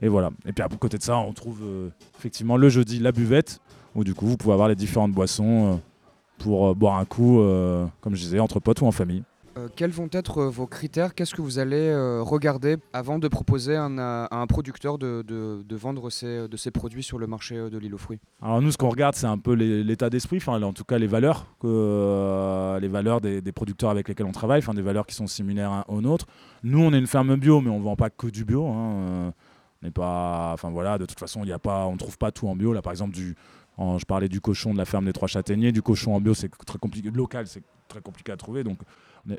Et 0.00 0.08
voilà. 0.08 0.30
Et 0.46 0.52
puis 0.52 0.64
à 0.64 0.68
côté 0.68 0.98
de 0.98 1.02
ça, 1.02 1.16
on 1.18 1.32
trouve 1.32 1.62
effectivement 2.18 2.56
le 2.56 2.68
jeudi 2.68 2.98
la 2.98 3.12
buvette, 3.12 3.60
où 3.94 4.04
du 4.04 4.14
coup 4.14 4.26
vous 4.26 4.36
pouvez 4.36 4.54
avoir 4.54 4.68
les 4.68 4.74
différentes 4.74 5.12
boissons 5.12 5.80
pour 6.38 6.74
boire 6.74 6.98
un 6.98 7.04
coup, 7.04 7.40
comme 8.00 8.14
je 8.14 8.22
disais, 8.22 8.40
entre 8.40 8.58
potes 8.58 8.80
ou 8.80 8.86
en 8.86 8.92
famille. 8.92 9.22
Euh, 9.58 9.68
quels 9.74 9.90
vont 9.90 10.08
être 10.12 10.38
euh, 10.38 10.48
vos 10.48 10.66
critères? 10.66 11.14
Qu'est-ce 11.14 11.34
que 11.34 11.42
vous 11.42 11.58
allez 11.58 11.88
euh, 11.88 12.22
regarder 12.22 12.76
avant 12.92 13.18
de 13.18 13.28
proposer 13.28 13.76
à 13.76 13.84
un 13.84 14.46
producteur 14.46 14.98
de, 14.98 15.64
vendre 15.72 16.10
ses, 16.10 16.48
de 16.48 16.56
ses 16.56 16.70
produits 16.70 17.02
sur 17.02 17.18
le 17.18 17.26
marché 17.26 17.56
de 17.56 17.78
l'île 17.78 17.94
aux 17.94 17.98
fruits? 17.98 18.20
Alors 18.40 18.62
nous, 18.62 18.70
ce 18.70 18.78
qu'on 18.78 18.88
regarde, 18.88 19.14
c'est 19.14 19.26
un 19.26 19.38
peu 19.38 19.52
l'état 19.52 20.08
d'esprit, 20.08 20.38
en 20.46 20.72
tout 20.72 20.84
cas 20.84 20.98
les 20.98 21.06
valeurs, 21.06 21.46
les 21.62 22.88
valeurs 22.88 23.20
des, 23.20 23.52
producteurs 23.52 23.90
avec 23.90 24.08
lesquels 24.08 24.26
on 24.26 24.32
travaille, 24.32 24.62
des 24.74 24.82
valeurs 24.82 25.06
qui 25.06 25.14
sont 25.14 25.26
similaires 25.26 25.84
aux 25.88 26.00
nôtres. 26.00 26.26
Nous, 26.62 26.80
on 26.80 26.92
est 26.92 26.98
une 26.98 27.06
ferme 27.06 27.36
bio, 27.36 27.60
mais 27.60 27.70
on 27.70 27.78
ne 27.78 27.84
vend 27.84 27.96
pas 27.96 28.10
que 28.10 28.28
du 28.28 28.44
bio. 28.44 28.66
Hein. 28.66 29.32
N'est 29.82 29.90
pas, 29.90 30.52
enfin 30.54 30.70
voilà, 30.70 30.96
de 30.96 31.06
toute 31.06 31.18
façon, 31.18 31.42
il 31.42 31.48
y 31.48 31.52
a 31.52 31.58
pas, 31.58 31.86
on 31.86 31.96
trouve 31.96 32.16
pas 32.16 32.30
tout 32.30 32.46
en 32.46 32.54
bio. 32.54 32.72
Là, 32.72 32.82
par 32.82 32.92
exemple, 32.92 33.16
je 33.16 34.04
parlais 34.04 34.28
du 34.28 34.40
cochon 34.40 34.72
de 34.72 34.78
la 34.78 34.84
ferme 34.84 35.06
des 35.06 35.12
Trois 35.12 35.28
Châtaigniers, 35.28 35.72
du 35.72 35.82
cochon 35.82 36.14
en 36.14 36.20
bio, 36.20 36.34
c'est 36.34 36.50
très 36.64 36.78
compliqué, 36.78 37.10
local, 37.10 37.46
c'est 37.46 37.64
très 37.88 38.00
compliqué 38.00 38.32
à 38.32 38.36
trouver. 38.36 38.64
Donc 38.64 38.78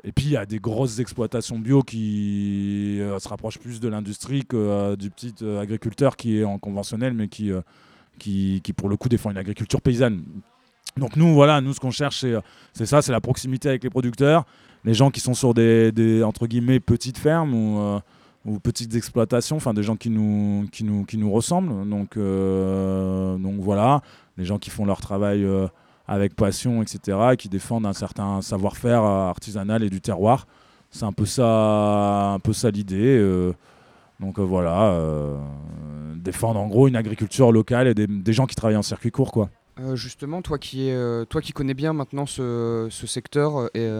et 0.02 0.12
puis 0.12 0.26
il 0.26 0.30
y 0.32 0.36
a 0.36 0.46
des 0.46 0.58
grosses 0.58 0.98
exploitations 0.98 1.58
bio 1.58 1.82
qui 1.82 2.98
euh, 3.00 3.18
se 3.18 3.28
rapprochent 3.28 3.58
plus 3.58 3.80
de 3.80 3.88
l'industrie 3.88 4.44
que 4.44 4.56
euh, 4.56 4.96
du 4.96 5.10
petit 5.10 5.34
euh, 5.42 5.60
agriculteur 5.60 6.16
qui 6.16 6.38
est 6.38 6.44
en 6.44 6.58
conventionnel, 6.58 7.12
mais 7.12 7.28
qui, 7.28 7.52
qui, 8.18 8.60
pour 8.74 8.88
le 8.88 8.96
coup 8.96 9.08
défend 9.08 9.30
une 9.30 9.36
agriculture 9.36 9.82
paysanne. 9.82 10.24
Donc 10.96 11.16
nous, 11.16 11.34
voilà, 11.34 11.60
nous 11.60 11.74
ce 11.74 11.80
qu'on 11.80 11.90
cherche, 11.90 12.24
c'est 12.72 12.86
ça, 12.86 13.02
c'est 13.02 13.12
la 13.12 13.20
proximité 13.20 13.68
avec 13.68 13.82
les 13.82 13.90
producteurs, 13.90 14.46
les 14.84 14.94
gens 14.94 15.10
qui 15.10 15.20
sont 15.20 15.34
sur 15.34 15.52
des, 15.52 15.92
des 15.92 16.22
entre 16.22 16.46
guillemets 16.46 16.80
petites 16.80 17.18
fermes 17.18 17.52
ou, 17.52 18.00
ou 18.46 18.60
petites 18.60 18.94
exploitations, 18.94 19.56
enfin 19.56 19.74
des 19.74 19.82
gens 19.82 19.96
qui 19.96 20.08
nous, 20.08 20.66
qui 20.70 20.84
nous, 20.84 21.04
qui 21.04 21.18
nous 21.18 21.32
ressemblent. 21.32 21.88
Donc, 21.88 22.16
donc 22.16 23.60
voilà, 23.60 24.02
les 24.38 24.44
gens 24.44 24.58
qui 24.58 24.70
font 24.70 24.86
leur 24.86 25.00
travail 25.00 25.44
avec 26.06 26.34
passion, 26.34 26.82
etc., 26.82 27.18
et 27.32 27.36
qui 27.36 27.48
défendent 27.48 27.86
un 27.86 27.92
certain 27.92 28.42
savoir-faire 28.42 29.02
artisanal 29.02 29.82
et 29.82 29.90
du 29.90 30.00
terroir. 30.00 30.46
C'est 30.94 31.04
un 31.04 31.12
peu 31.12 31.26
ça, 31.26 32.34
un 32.34 32.38
peu 32.38 32.52
ça 32.52 32.70
l'idée. 32.70 33.18
Euh. 33.18 33.52
donc 34.20 34.38
euh, 34.38 34.42
voilà, 34.42 34.92
euh, 34.92 35.36
défendre 36.14 36.60
en 36.60 36.68
gros 36.68 36.86
une 36.86 36.94
agriculture 36.94 37.50
locale 37.50 37.88
et 37.88 37.94
des, 37.94 38.32
gens 38.32 38.46
qui 38.46 38.54
travaillent 38.54 38.76
en 38.76 38.82
circuit 38.82 39.10
court, 39.10 39.32
quoi. 39.32 39.50
justement, 39.94 40.40
toi 40.40 40.58
qui, 40.58 40.88
es, 40.88 41.26
toi 41.26 41.40
qui 41.40 41.52
connais 41.52 41.74
bien 41.74 41.92
maintenant 41.92 42.26
ce, 42.26 42.86
ce 42.90 43.06
secteur, 43.08 43.70
et, 43.74 43.90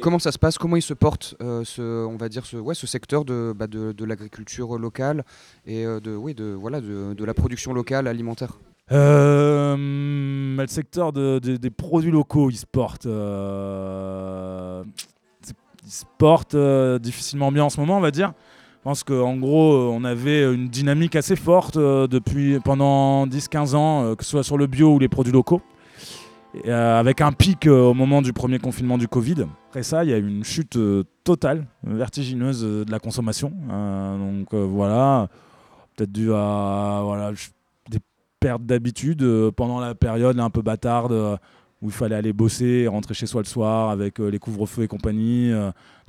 comment 0.00 0.18
ça 0.18 0.32
se 0.32 0.38
passe? 0.38 0.56
Comment 0.56 0.76
il 0.76 0.82
se 0.82 0.94
porte, 0.94 1.34
ce, 1.40 2.06
on 2.06 2.16
va 2.16 2.30
dire, 2.30 2.46
ce, 2.46 2.56
ouais, 2.56 2.74
ce 2.74 2.86
secteur 2.86 3.26
de, 3.26 3.52
bah, 3.54 3.66
de, 3.66 3.92
de 3.92 4.04
l'agriculture 4.06 4.78
locale 4.78 5.24
et 5.66 5.84
de, 5.84 6.16
oui, 6.16 6.34
de, 6.34 6.54
voilà, 6.58 6.80
de, 6.80 7.12
de 7.12 7.24
la 7.24 7.34
production 7.34 7.74
locale 7.74 8.06
alimentaire? 8.06 8.56
Euh, 8.92 9.76
le 9.76 10.66
secteur 10.66 11.12
des 11.12 11.70
produits 11.70 12.10
locaux, 12.10 12.50
il 12.50 12.56
se 12.56 12.66
porte, 12.66 13.06
euh, 13.06 14.84
il 15.84 15.90
se 15.90 16.04
euh, 16.54 16.98
difficilement 16.98 17.50
bien 17.50 17.64
en 17.64 17.70
ce 17.70 17.80
moment, 17.80 17.96
on 17.96 18.00
va 18.00 18.10
dire. 18.10 18.32
Je 18.78 18.82
pense 18.84 19.02
qu'en 19.02 19.36
gros, 19.36 19.90
on 19.92 20.04
avait 20.04 20.42
une 20.52 20.68
dynamique 20.68 21.16
assez 21.16 21.36
forte 21.36 21.78
depuis 21.78 22.58
pendant 22.60 23.26
10-15 23.26 23.74
ans, 23.74 24.14
que 24.14 24.24
ce 24.24 24.30
soit 24.30 24.42
sur 24.42 24.58
le 24.58 24.66
bio 24.66 24.94
ou 24.94 24.98
les 24.98 25.08
produits 25.08 25.32
locaux. 25.32 25.62
avec 26.68 27.22
un 27.22 27.32
pic 27.32 27.66
au 27.66 27.94
moment 27.94 28.20
du 28.20 28.34
premier 28.34 28.58
confinement 28.58 28.98
du 28.98 29.08
Covid. 29.08 29.46
Après 29.70 29.82
ça, 29.82 30.04
il 30.04 30.10
y 30.10 30.12
a 30.12 30.18
eu 30.18 30.28
une 30.28 30.44
chute 30.44 30.78
totale, 31.24 31.66
vertigineuse 31.82 32.60
de 32.62 32.90
la 32.90 32.98
consommation. 32.98 33.52
donc 33.70 34.52
voilà, 34.52 35.28
peut-être 35.96 36.12
dû 36.12 36.30
à 36.34 37.00
voilà, 37.04 37.32
perte 38.44 38.66
d'habitude 38.66 39.22
euh, 39.22 39.50
pendant 39.50 39.80
la 39.80 39.94
période 39.94 40.38
un 40.38 40.50
peu 40.50 40.60
bâtarde 40.60 41.12
euh, 41.12 41.34
où 41.80 41.86
il 41.86 41.92
fallait 41.92 42.14
aller 42.14 42.34
bosser 42.34 42.86
rentrer 42.86 43.14
chez 43.14 43.24
soi 43.24 43.40
le 43.40 43.46
soir 43.46 43.88
avec 43.88 44.20
euh, 44.20 44.28
les 44.28 44.38
couvre-feux 44.38 44.82
et 44.82 44.86
compagnie. 44.86 45.50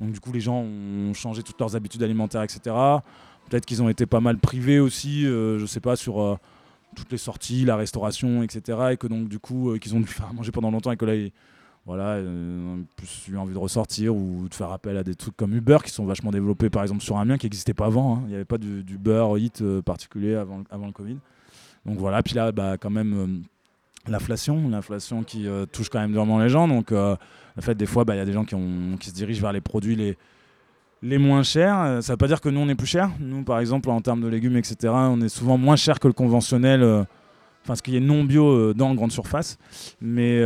donc 0.00 0.12
du 0.12 0.20
coup, 0.20 0.32
les 0.32 0.40
gens 0.40 0.58
ont 0.58 1.14
changé 1.14 1.42
toutes 1.42 1.58
leurs 1.58 1.76
habitudes 1.76 2.02
alimentaires, 2.02 2.42
etc. 2.42 2.60
Peut-être 3.48 3.64
qu'ils 3.64 3.82
ont 3.82 3.88
été 3.88 4.04
pas 4.04 4.20
mal 4.20 4.36
privés 4.36 4.80
aussi, 4.80 5.22
je 5.22 5.64
sais 5.66 5.80
pas, 5.80 5.96
sur 5.96 6.38
toutes 6.94 7.10
les 7.10 7.18
sorties, 7.18 7.64
la 7.64 7.76
restauration, 7.76 8.42
etc. 8.42 8.78
Et 8.92 8.96
que 8.98 9.06
donc 9.06 9.28
du 9.28 9.38
coup, 9.38 9.78
qu'ils 9.78 9.94
ont 9.94 10.00
dû 10.00 10.06
faire 10.06 10.32
manger 10.34 10.52
pendant 10.52 10.70
longtemps 10.70 10.92
et 10.92 10.96
que 10.96 11.06
là, 11.06 11.14
ils, 11.14 11.32
voilà, 11.86 12.20
plus 12.96 13.28
eu 13.28 13.36
envie 13.36 13.54
de 13.54 13.58
ressortir 13.58 14.14
ou 14.14 14.48
de 14.48 14.54
faire 14.54 14.72
appel 14.72 14.96
à 14.96 15.04
des 15.04 15.14
trucs 15.14 15.36
comme 15.36 15.54
Uber 15.54 15.78
qui 15.84 15.90
sont 15.90 16.04
vachement 16.04 16.32
développés 16.32 16.68
par 16.68 16.82
exemple 16.82 17.02
sur 17.02 17.16
un 17.16 17.24
mien 17.24 17.38
qui 17.38 17.46
n'existait 17.46 17.74
pas 17.74 17.86
avant. 17.86 18.16
Hein. 18.16 18.20
Il 18.24 18.28
n'y 18.28 18.34
avait 18.34 18.44
pas 18.44 18.58
d'Uber 18.58 19.26
Hit 19.38 19.62
particulier 19.82 20.34
avant, 20.34 20.64
avant 20.70 20.86
le 20.86 20.92
Covid. 20.92 21.16
Donc 21.86 21.98
voilà, 21.98 22.22
puis 22.22 22.34
là, 22.34 22.50
bah, 22.52 22.76
quand 22.78 22.90
même, 22.90 23.14
euh, 23.14 24.10
l'inflation, 24.10 24.68
l'inflation 24.68 25.22
qui 25.22 25.46
euh, 25.46 25.66
touche 25.66 25.88
quand 25.88 26.00
même 26.00 26.12
durement 26.12 26.38
les 26.40 26.48
gens. 26.48 26.66
Donc, 26.66 26.90
euh, 26.90 27.14
en 27.56 27.62
fait, 27.62 27.76
des 27.76 27.86
fois, 27.86 28.04
bah, 28.04 28.14
il 28.14 28.18
y 28.18 28.20
a 28.20 28.24
des 28.24 28.32
gens 28.32 28.44
qui, 28.44 28.56
ont, 28.56 28.96
qui, 28.98 29.10
se 29.10 29.14
dirigent 29.14 29.40
vers 29.40 29.52
les 29.52 29.60
produits 29.60 29.94
les, 29.94 30.18
les 31.02 31.18
moins 31.18 31.44
chers. 31.44 32.02
Ça 32.02 32.12
ne 32.12 32.14
veut 32.14 32.16
pas 32.16 32.26
dire 32.26 32.40
que 32.40 32.48
nous, 32.48 32.60
on 32.60 32.68
est 32.68 32.74
plus 32.74 32.88
cher. 32.88 33.10
Nous, 33.20 33.44
par 33.44 33.60
exemple, 33.60 33.88
en 33.88 34.00
termes 34.00 34.20
de 34.20 34.28
légumes, 34.28 34.56
etc., 34.56 34.92
on 34.92 35.20
est 35.20 35.28
souvent 35.28 35.56
moins 35.58 35.76
cher 35.76 36.00
que 36.00 36.08
le 36.08 36.12
conventionnel, 36.12 36.82
enfin, 37.62 37.76
ce 37.76 37.82
qui 37.82 37.96
est 37.96 38.00
non 38.00 38.24
bio 38.24 38.74
dans 38.74 38.94
grande 38.94 39.12
surface. 39.12 39.56
Mais. 40.00 40.44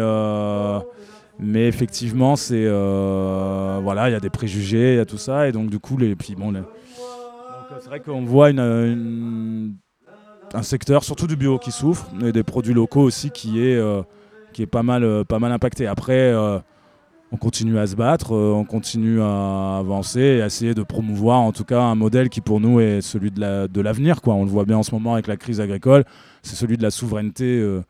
Mais 1.42 1.66
effectivement, 1.66 2.36
c'est 2.36 2.66
voilà, 2.68 4.10
il 4.10 4.12
y 4.12 4.14
a 4.14 4.20
des 4.20 4.28
préjugés, 4.28 4.92
il 4.92 4.96
y 4.96 5.00
a 5.00 5.06
tout 5.06 5.16
ça, 5.16 5.48
et 5.48 5.52
donc 5.52 5.70
du 5.70 5.78
coup, 5.78 5.96
les, 5.96 6.14
puis 6.14 6.34
bon, 6.34 6.52
c'est 7.80 7.88
vrai 7.88 8.00
qu'on 8.00 8.26
voit 8.26 8.50
une 8.50 9.74
un 10.54 10.62
secteur, 10.62 11.04
surtout 11.04 11.26
du 11.26 11.36
bio, 11.36 11.58
qui 11.58 11.70
souffre, 11.70 12.08
et 12.22 12.32
des 12.32 12.42
produits 12.42 12.74
locaux 12.74 13.02
aussi 13.02 13.30
qui 13.30 13.60
est, 13.60 13.80
qui 14.52 14.62
est 14.62 14.66
pas, 14.66 14.82
mal, 14.82 15.24
pas 15.24 15.38
mal 15.38 15.52
impacté. 15.52 15.86
Après, 15.86 16.34
on 17.32 17.36
continue 17.36 17.78
à 17.78 17.86
se 17.86 17.94
battre, 17.94 18.32
on 18.34 18.64
continue 18.64 19.20
à 19.20 19.78
avancer 19.78 20.20
et 20.20 20.42
à 20.42 20.46
essayer 20.46 20.74
de 20.74 20.82
promouvoir 20.82 21.40
en 21.40 21.52
tout 21.52 21.64
cas 21.64 21.80
un 21.80 21.94
modèle 21.94 22.28
qui 22.28 22.40
pour 22.40 22.60
nous 22.60 22.80
est 22.80 23.00
celui 23.00 23.30
de 23.30 23.80
l'avenir. 23.80 24.20
quoi. 24.22 24.34
on 24.34 24.44
le 24.44 24.50
voit 24.50 24.64
bien 24.64 24.78
en 24.78 24.82
ce 24.82 24.92
moment 24.94 25.14
avec 25.14 25.28
la 25.28 25.36
crise 25.36 25.60
agricole, 25.60 26.04
c'est 26.42 26.56
celui 26.56 26.76
de 26.76 26.82
la 26.82 26.90
souveraineté, 26.90 27.80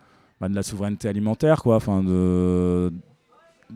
bah, 0.41 0.49
de 0.49 0.55
la 0.55 0.63
souveraineté 0.63 1.09
alimentaire. 1.09 1.63
Quoi. 1.63 1.77
Enfin, 1.77 2.03
de, 2.03 2.93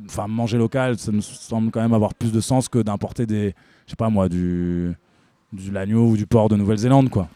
enfin, 0.07 0.27
manger 0.29 0.59
local, 0.59 0.99
ça 0.99 1.13
me 1.13 1.21
semble 1.21 1.71
quand 1.71 1.81
même 1.81 1.95
avoir 1.95 2.15
plus 2.15 2.33
de 2.33 2.41
sens 2.41 2.69
que 2.69 2.79
d'importer 2.79 3.27
des, 3.27 3.55
je 3.87 3.91
sais 3.91 3.97
pas 3.97 4.09
moi, 4.11 4.29
du, 4.29 4.95
du 5.53 5.71
l'agneau 5.71 6.09
ou 6.09 6.17
du 6.17 6.27
porc 6.27 6.49
de 6.49 6.57
Nouvelle-Zélande, 6.57 7.11
quoi. 7.11 7.29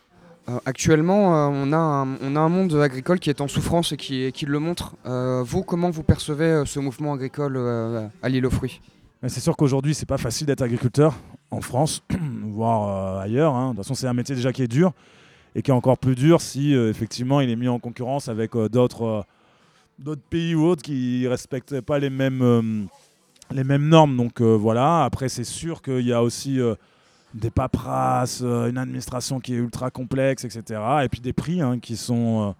Euh, 0.48 0.58
actuellement, 0.64 1.34
euh, 1.34 1.48
on, 1.52 1.72
a 1.72 1.76
un, 1.76 2.36
a 2.36 2.48
monde 2.48 2.74
agricole 2.74 3.18
qui 3.18 3.28
est 3.28 3.40
en 3.40 3.48
souffrance 3.48 3.92
et 3.92 3.96
qui, 3.96 4.46
le 4.46 4.58
montre. 4.58 4.96
Euh, 5.06 5.42
vous, 5.44 5.62
comment 5.62 5.90
vous 5.90 6.02
percevez 6.02 6.62
ce 6.64 6.80
mouvement 6.80 7.12
agricole 7.12 7.56
à 8.22 8.28
l'île 8.28 8.46
aux 8.46 8.50
fruits? 8.50 8.80
C'est 9.26 9.40
sûr 9.40 9.56
qu'aujourd'hui, 9.56 9.94
c'est 9.94 10.06
pas 10.06 10.18
facile 10.18 10.46
d'être 10.46 10.62
agriculteur 10.62 11.14
en 11.50 11.60
France, 11.60 12.02
voire 12.44 13.18
ailleurs. 13.18 13.54
Hein. 13.54 13.70
De 13.70 13.76
toute 13.76 13.84
façon, 13.84 13.94
c'est 13.94 14.06
un 14.06 14.14
métier 14.14 14.34
déjà 14.34 14.52
qui 14.52 14.62
est 14.62 14.68
dur 14.68 14.92
et 15.54 15.62
qui 15.62 15.70
est 15.70 15.74
encore 15.74 15.98
plus 15.98 16.14
dur 16.14 16.40
si 16.40 16.74
effectivement 16.74 17.40
il 17.40 17.50
est 17.50 17.56
mis 17.56 17.68
en 17.68 17.80
concurrence 17.80 18.28
avec 18.28 18.52
d'autres 18.52 19.24
pays 20.30 20.54
ou 20.54 20.64
autres 20.64 20.82
qui 20.82 21.22
ne 21.24 21.28
respectaient 21.28 21.82
pas 21.82 21.98
les 21.98 22.10
mêmes, 22.10 22.86
les 23.50 23.64
mêmes 23.64 23.88
normes. 23.88 24.16
Donc 24.16 24.40
voilà, 24.40 25.04
après 25.04 25.28
c'est 25.28 25.44
sûr 25.44 25.82
qu'il 25.82 26.06
y 26.06 26.12
a 26.12 26.22
aussi 26.22 26.60
des 27.34 27.50
paperasses, 27.50 28.40
une 28.40 28.78
administration 28.78 29.40
qui 29.40 29.54
est 29.54 29.58
ultra 29.58 29.90
complexe, 29.90 30.44
etc. 30.44 30.80
Et 31.02 31.08
puis 31.08 31.20
des 31.20 31.32
prix 31.32 31.60
hein, 31.60 31.78
qui 31.78 31.96
sont... 31.96 32.54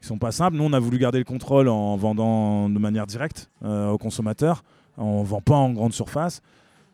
qui 0.00 0.08
sont 0.08 0.18
pas 0.18 0.32
simples. 0.32 0.56
Nous, 0.56 0.64
on 0.64 0.72
a 0.72 0.78
voulu 0.78 0.98
garder 0.98 1.18
le 1.18 1.24
contrôle 1.24 1.68
en 1.68 1.96
vendant 1.96 2.68
de 2.68 2.78
manière 2.78 3.06
directe 3.06 3.50
aux 3.62 3.98
consommateurs. 3.98 4.62
On 4.96 5.22
vend 5.22 5.40
pas 5.40 5.56
en 5.56 5.70
grande 5.72 5.92
surface. 5.92 6.42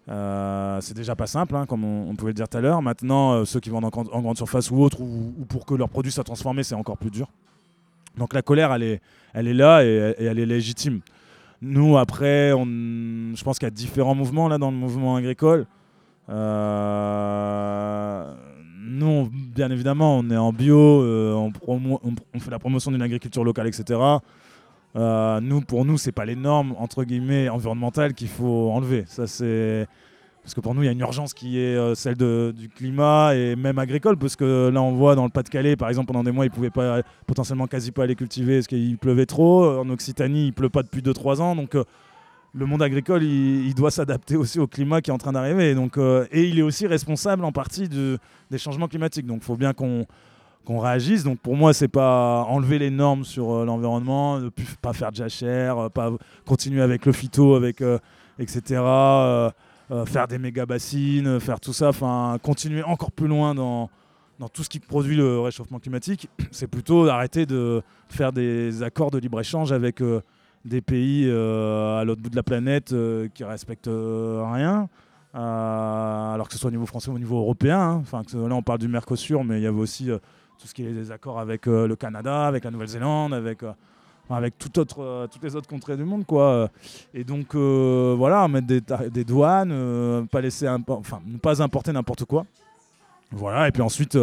c'est 0.08 0.94
déjà 0.94 1.14
pas 1.14 1.26
simple, 1.26 1.56
hein, 1.56 1.66
comme 1.66 1.84
on, 1.84 2.14
pouvait 2.16 2.30
le 2.30 2.34
dire 2.34 2.48
tout 2.48 2.58
à 2.58 2.60
l'heure. 2.60 2.82
Maintenant, 2.82 3.44
ceux 3.44 3.60
qui 3.60 3.70
vendent 3.70 3.84
en, 3.84 3.90
grande 3.90 4.36
surface 4.36 4.70
ou 4.70 4.82
autre, 4.82 5.00
ou, 5.00 5.34
ou 5.38 5.44
pour 5.44 5.64
que 5.64 5.74
leur 5.74 5.88
produit 5.88 6.12
soit 6.12 6.24
transformé, 6.24 6.62
c'est 6.62 6.74
encore 6.74 6.98
plus 6.98 7.10
dur. 7.10 7.28
Donc 8.16 8.32
la 8.32 8.42
colère, 8.42 8.72
elle 8.72 8.82
est, 8.82 9.00
elle 9.34 9.48
est 9.48 9.54
là 9.54 9.84
et, 9.84 10.14
elle 10.18 10.38
est 10.38 10.46
légitime. 10.46 11.00
Nous, 11.62 11.96
après, 11.96 12.50
je 12.50 13.44
pense 13.44 13.58
qu'il 13.58 13.66
y 13.66 13.68
a 13.68 13.70
différents 13.70 14.14
mouvements 14.14 14.48
là 14.48 14.58
dans 14.58 14.70
le 14.70 14.76
mouvement 14.76 15.16
agricole. 15.16 15.66
Euh, 16.28 18.24
nous, 18.78 19.30
bien 19.32 19.70
évidemment, 19.70 20.18
on 20.18 20.28
est 20.30 20.36
en 20.36 20.52
bio, 20.52 21.02
euh, 21.02 21.50
on, 21.66 21.80
fait 22.40 22.50
la 22.50 22.58
promotion 22.58 22.90
d'une 22.90 23.02
agriculture 23.02 23.44
locale, 23.44 23.68
etc. 23.68 24.00
Euh, 24.96 25.40
nous, 25.40 25.60
pour 25.60 25.84
nous, 25.84 25.98
c'est 25.98 26.12
pas 26.12 26.24
les 26.24 26.36
normes 26.36 26.74
entre 26.78 27.04
guillemets 27.04 27.48
environnementales 27.48 28.14
qu'il 28.14 28.28
faut 28.28 28.70
enlever. 28.70 29.04
Ça, 29.06 29.26
c'est 29.26 29.86
parce 30.42 30.54
que 30.54 30.60
pour 30.60 30.74
nous, 30.76 30.82
il 30.84 30.86
y 30.86 30.88
a 30.88 30.92
une 30.92 31.00
urgence 31.00 31.34
qui 31.34 31.58
est 31.58 31.94
celle 31.96 32.14
du 32.16 32.68
climat 32.68 33.34
et 33.34 33.56
même 33.56 33.80
agricole, 33.80 34.16
parce 34.16 34.36
que 34.36 34.70
là, 34.72 34.80
on 34.80 34.92
voit 34.92 35.16
dans 35.16 35.24
le 35.24 35.30
Pas-de-Calais, 35.30 35.74
par 35.74 35.88
exemple, 35.88 36.06
pendant 36.06 36.22
des 36.22 36.30
mois, 36.30 36.44
ils 36.44 36.52
pouvaient 36.52 36.70
pas, 36.70 37.02
potentiellement 37.26 37.66
quasi 37.66 37.90
pas 37.90 38.04
aller 38.04 38.14
cultiver 38.14 38.58
parce 38.58 38.68
qu'il 38.68 38.96
pleuvait 38.96 39.26
trop. 39.26 39.80
En 39.80 39.90
Occitanie, 39.90 40.46
il 40.46 40.52
pleut 40.52 40.68
pas 40.68 40.84
depuis 40.84 41.02
2-3 41.02 41.40
ans. 41.40 41.56
Donc, 41.56 41.76
le 42.56 42.66
monde 42.66 42.82
agricole, 42.82 43.22
il, 43.22 43.74
doit 43.74 43.90
s'adapter 43.90 44.36
aussi 44.36 44.58
au 44.58 44.66
climat 44.66 45.00
qui 45.00 45.10
est 45.10 45.14
en 45.14 45.18
train 45.18 45.32
d'arriver. 45.32 45.74
Donc, 45.74 45.98
euh, 45.98 46.26
et 46.30 46.44
il 46.44 46.58
est 46.58 46.62
aussi 46.62 46.86
responsable 46.86 47.44
en 47.44 47.52
partie 47.52 47.88
de, 47.88 48.18
des 48.50 48.58
changements 48.58 48.88
climatiques. 48.88 49.26
Donc, 49.26 49.38
il 49.42 49.44
faut 49.44 49.56
bien 49.56 49.72
qu'on 49.72 50.06
qu'on 50.64 50.80
réagisse. 50.80 51.22
Donc 51.22 51.38
pour 51.38 51.54
moi, 51.54 51.72
c'est 51.72 51.86
pas 51.86 52.44
enlever 52.48 52.80
les 52.80 52.90
normes 52.90 53.24
sur 53.24 53.64
l'environnement, 53.64 54.40
ne 54.40 54.48
pas 54.82 54.92
faire 54.92 55.12
de 55.12 55.16
jachère, 55.16 55.92
pas 55.92 56.10
continuer 56.44 56.82
avec 56.82 57.06
le 57.06 57.12
phyto, 57.12 57.54
avec 57.54 57.80
etc. 58.40 58.82
Euh, 59.92 60.04
faire 60.04 60.26
des 60.26 60.38
méga 60.38 60.66
bassines, 60.66 61.38
faire 61.38 61.60
tout 61.60 61.72
ça, 61.72 61.90
enfin 61.90 62.38
continuer 62.42 62.82
encore 62.82 63.12
plus 63.12 63.28
loin 63.28 63.54
dans, 63.54 63.88
dans 64.40 64.48
tout 64.48 64.64
ce 64.64 64.68
qui 64.68 64.80
produit 64.80 65.14
le 65.14 65.38
réchauffement 65.38 65.78
climatique, 65.78 66.28
c'est 66.50 66.66
plutôt 66.66 67.06
d'arrêter 67.06 67.46
de 67.46 67.82
faire 68.08 68.32
des 68.32 68.82
accords 68.82 69.12
de 69.12 69.18
libre-échange 69.18 69.70
avec 69.70 70.02
euh, 70.02 70.22
des 70.66 70.80
pays 70.80 71.26
euh, 71.26 72.00
à 72.00 72.04
l'autre 72.04 72.20
bout 72.20 72.30
de 72.30 72.36
la 72.36 72.42
planète 72.42 72.94
qui 73.34 73.44
respectent 73.44 73.90
rien. 73.90 74.88
alors 75.32 76.48
que 76.48 76.54
ce 76.54 76.58
soit 76.58 76.68
au 76.68 76.72
niveau 76.72 76.86
français 76.86 77.10
ou 77.10 77.14
au 77.14 77.18
niveau 77.18 77.38
européen. 77.38 78.02
Hein. 78.12 78.22
Là, 78.34 78.54
on 78.54 78.62
parle 78.62 78.78
du 78.78 78.88
Mercosur, 78.88 79.44
mais 79.44 79.58
il 79.58 79.62
y 79.62 79.66
avait 79.66 79.78
aussi 79.78 80.06
tout 80.58 80.66
ce 80.66 80.74
qui 80.74 80.84
est 80.84 80.92
des 80.92 81.10
accords 81.10 81.38
avec 81.38 81.66
le 81.66 81.94
Canada, 81.96 82.46
avec 82.46 82.64
la 82.64 82.70
Nouvelle-Zélande, 82.70 83.34
avec 83.34 83.62
avec 84.30 84.58
tout 84.58 84.78
autre, 84.78 85.02
euh, 85.02 85.26
toutes 85.26 85.42
les 85.42 85.54
autres 85.54 85.68
contrées 85.68 85.96
du 85.96 86.04
monde. 86.04 86.24
Quoi. 86.26 86.68
Et 87.14 87.24
donc, 87.24 87.54
euh, 87.54 88.14
voilà, 88.16 88.46
mettre 88.48 88.66
des, 88.66 88.82
des 89.10 89.24
douanes, 89.24 89.70
euh, 89.72 90.24
pas 90.24 90.40
laisser 90.40 90.68
enfin, 90.68 91.20
ne 91.26 91.38
pas 91.38 91.62
importer 91.62 91.92
n'importe 91.92 92.24
quoi. 92.24 92.44
Voilà, 93.30 93.68
et 93.68 93.72
puis 93.72 93.82
ensuite, 93.82 94.16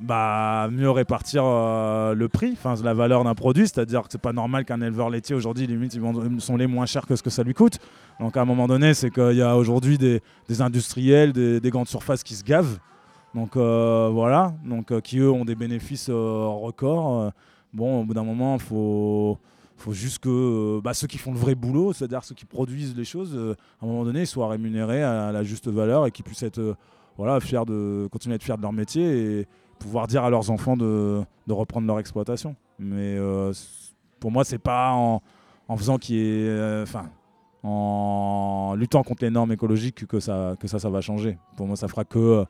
bah, 0.00 0.68
mieux 0.70 0.90
répartir 0.90 1.42
le 1.44 2.26
prix, 2.28 2.56
la 2.82 2.94
valeur 2.94 3.24
d'un 3.24 3.34
produit, 3.34 3.68
c'est-à-dire 3.68 4.02
que 4.02 4.08
c'est 4.10 4.20
pas 4.20 4.32
normal 4.32 4.64
qu'un 4.64 4.80
éleveur 4.80 5.10
laitier 5.10 5.34
aujourd'hui, 5.34 5.66
limite, 5.66 5.94
ils 5.94 6.40
sont 6.40 6.56
les 6.56 6.66
moins 6.66 6.86
chers 6.86 7.06
que 7.06 7.16
ce 7.16 7.22
que 7.22 7.30
ça 7.30 7.42
lui 7.42 7.54
coûte. 7.54 7.78
Donc, 8.18 8.36
à 8.36 8.42
un 8.42 8.44
moment 8.44 8.66
donné, 8.66 8.94
c'est 8.94 9.10
qu'il 9.10 9.36
y 9.36 9.42
a 9.42 9.56
aujourd'hui 9.56 9.98
des, 9.98 10.20
des, 10.48 10.62
industriels, 10.62 11.32
des, 11.32 11.60
des, 11.60 11.70
grandes 11.70 11.88
surfaces 11.88 12.22
qui 12.22 12.34
se 12.34 12.44
gavent. 12.44 12.78
Donc, 13.34 13.56
voilà, 13.56 14.54
donc, 14.64 15.00
qui 15.02 15.18
eux 15.18 15.30
ont 15.30 15.44
des 15.44 15.54
bénéfices 15.54 16.10
records 16.10 17.32
bon, 17.72 18.00
au 18.00 18.04
bout 18.04 18.14
d'un 18.14 18.24
moment, 18.24 18.54
il 18.54 18.60
faut, 18.60 19.38
faut 19.76 19.92
juste 19.92 20.20
que 20.20 20.28
euh, 20.28 20.80
bah, 20.82 20.94
ceux 20.94 21.06
qui 21.06 21.18
font 21.18 21.32
le 21.32 21.38
vrai 21.38 21.54
boulot, 21.54 21.92
c'est-à-dire 21.92 22.24
ceux 22.24 22.34
qui 22.34 22.44
produisent 22.44 22.96
les 22.96 23.04
choses, 23.04 23.32
euh, 23.34 23.54
à 23.80 23.84
un 23.84 23.88
moment 23.88 24.04
donné, 24.04 24.26
soient 24.26 24.48
rémunérés 24.48 25.02
à, 25.02 25.32
la 25.32 25.42
juste 25.42 25.68
valeur 25.68 26.06
et 26.06 26.10
qu'ils 26.10 26.24
puissent 26.24 26.42
être, 26.42 26.58
euh, 26.58 26.74
voilà, 27.16 27.38
de, 27.38 28.08
continuer 28.08 28.34
à 28.34 28.36
être 28.36 28.42
fiers 28.42 28.56
de 28.56 28.62
leur 28.62 28.72
métier 28.72 29.46
pouvoir 29.80 30.06
dire 30.06 30.22
à 30.22 30.30
leurs 30.30 30.50
enfants 30.50 30.76
de, 30.76 31.22
de 31.48 31.52
reprendre 31.52 31.86
leur 31.88 31.98
exploitation. 31.98 32.54
Mais 32.78 33.18
pour 34.20 34.30
moi, 34.30 34.44
c'est 34.44 34.58
pas 34.58 34.92
en, 34.92 35.20
en 35.66 35.76
faisant 35.76 35.98
y 36.08 36.16
ait. 36.16 36.82
Enfin. 36.82 37.10
en 37.62 38.74
luttant 38.76 39.02
contre 39.02 39.24
les 39.24 39.30
normes 39.30 39.52
écologiques 39.52 40.06
que 40.06 40.20
ça, 40.20 40.54
que 40.60 40.68
ça, 40.68 40.78
ça 40.78 40.88
va 40.88 41.00
changer. 41.00 41.38
Pour 41.56 41.66
moi, 41.66 41.76
ça 41.76 41.88
fera 41.88 42.04
que 42.04 42.44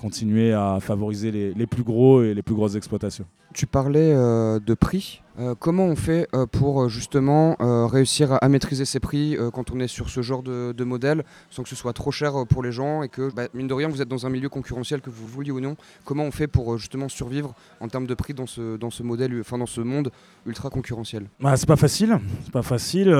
continuer 0.00 0.52
à 0.52 0.78
favoriser 0.80 1.30
les, 1.30 1.54
les, 1.54 1.66
plus 1.66 1.82
gros 1.82 2.22
et 2.22 2.34
les 2.34 2.42
plus 2.42 2.54
grosses 2.54 2.74
exploitations. 2.74 3.26
Tu 3.54 3.66
parlais 3.66 4.12
euh, 4.14 4.58
de 4.60 4.74
prix. 4.74 5.20
Euh, 5.38 5.54
comment 5.58 5.84
on 5.84 5.96
fait 5.96 6.28
euh, 6.34 6.44
pour 6.46 6.90
justement 6.90 7.56
réussir 7.86 8.38
à, 8.40 8.48
maîtriser 8.48 8.84
ces 8.84 9.00
prix 9.00 9.36
quand 9.52 9.70
on 9.70 9.80
est 9.80 9.88
sur 9.88 10.10
ce 10.10 10.20
genre 10.20 10.42
de, 10.42 10.84
modèle 10.84 11.24
sans 11.50 11.62
que 11.62 11.68
ce 11.68 11.76
soit 11.76 11.92
trop 11.92 12.10
cher 12.10 12.32
pour 12.48 12.62
les 12.62 12.72
gens 12.72 13.02
et 13.02 13.08
que, 13.08 13.32
bah, 13.32 13.44
mine 13.54 13.66
de 13.66 13.74
rien, 13.74 13.88
vous 13.88 14.02
êtes 14.02 14.08
dans 14.08 14.26
un 14.26 14.30
milieu 14.30 14.48
concurrentiel, 14.48 15.00
que 15.00 15.10
vous 15.10 15.26
vouliez 15.26 15.50
ou 15.50 15.60
non 15.60 15.76
Comment 16.04 16.24
on 16.24 16.30
fait 16.30 16.48
pour 16.48 16.76
justement 16.76 17.08
survivre 17.08 17.54
en 17.80 17.88
termes 17.88 18.06
de 18.06 18.14
prix 18.14 18.34
dans 18.34 18.46
ce, 18.46 18.76
dans 18.76 18.90
ce 18.90 19.02
modèle, 19.02 19.38
enfin 19.40 19.58
dans 19.58 19.66
ce 19.66 19.80
monde 19.80 20.10
ultra 20.44 20.70
concurrentiel? 20.70 21.26
Bah, 21.40 21.56
C'est 21.56 21.68
pas 21.68 21.76
facile. 21.76 22.18
C'est 22.44 22.52
pas 22.52 22.62
facile 22.62 23.10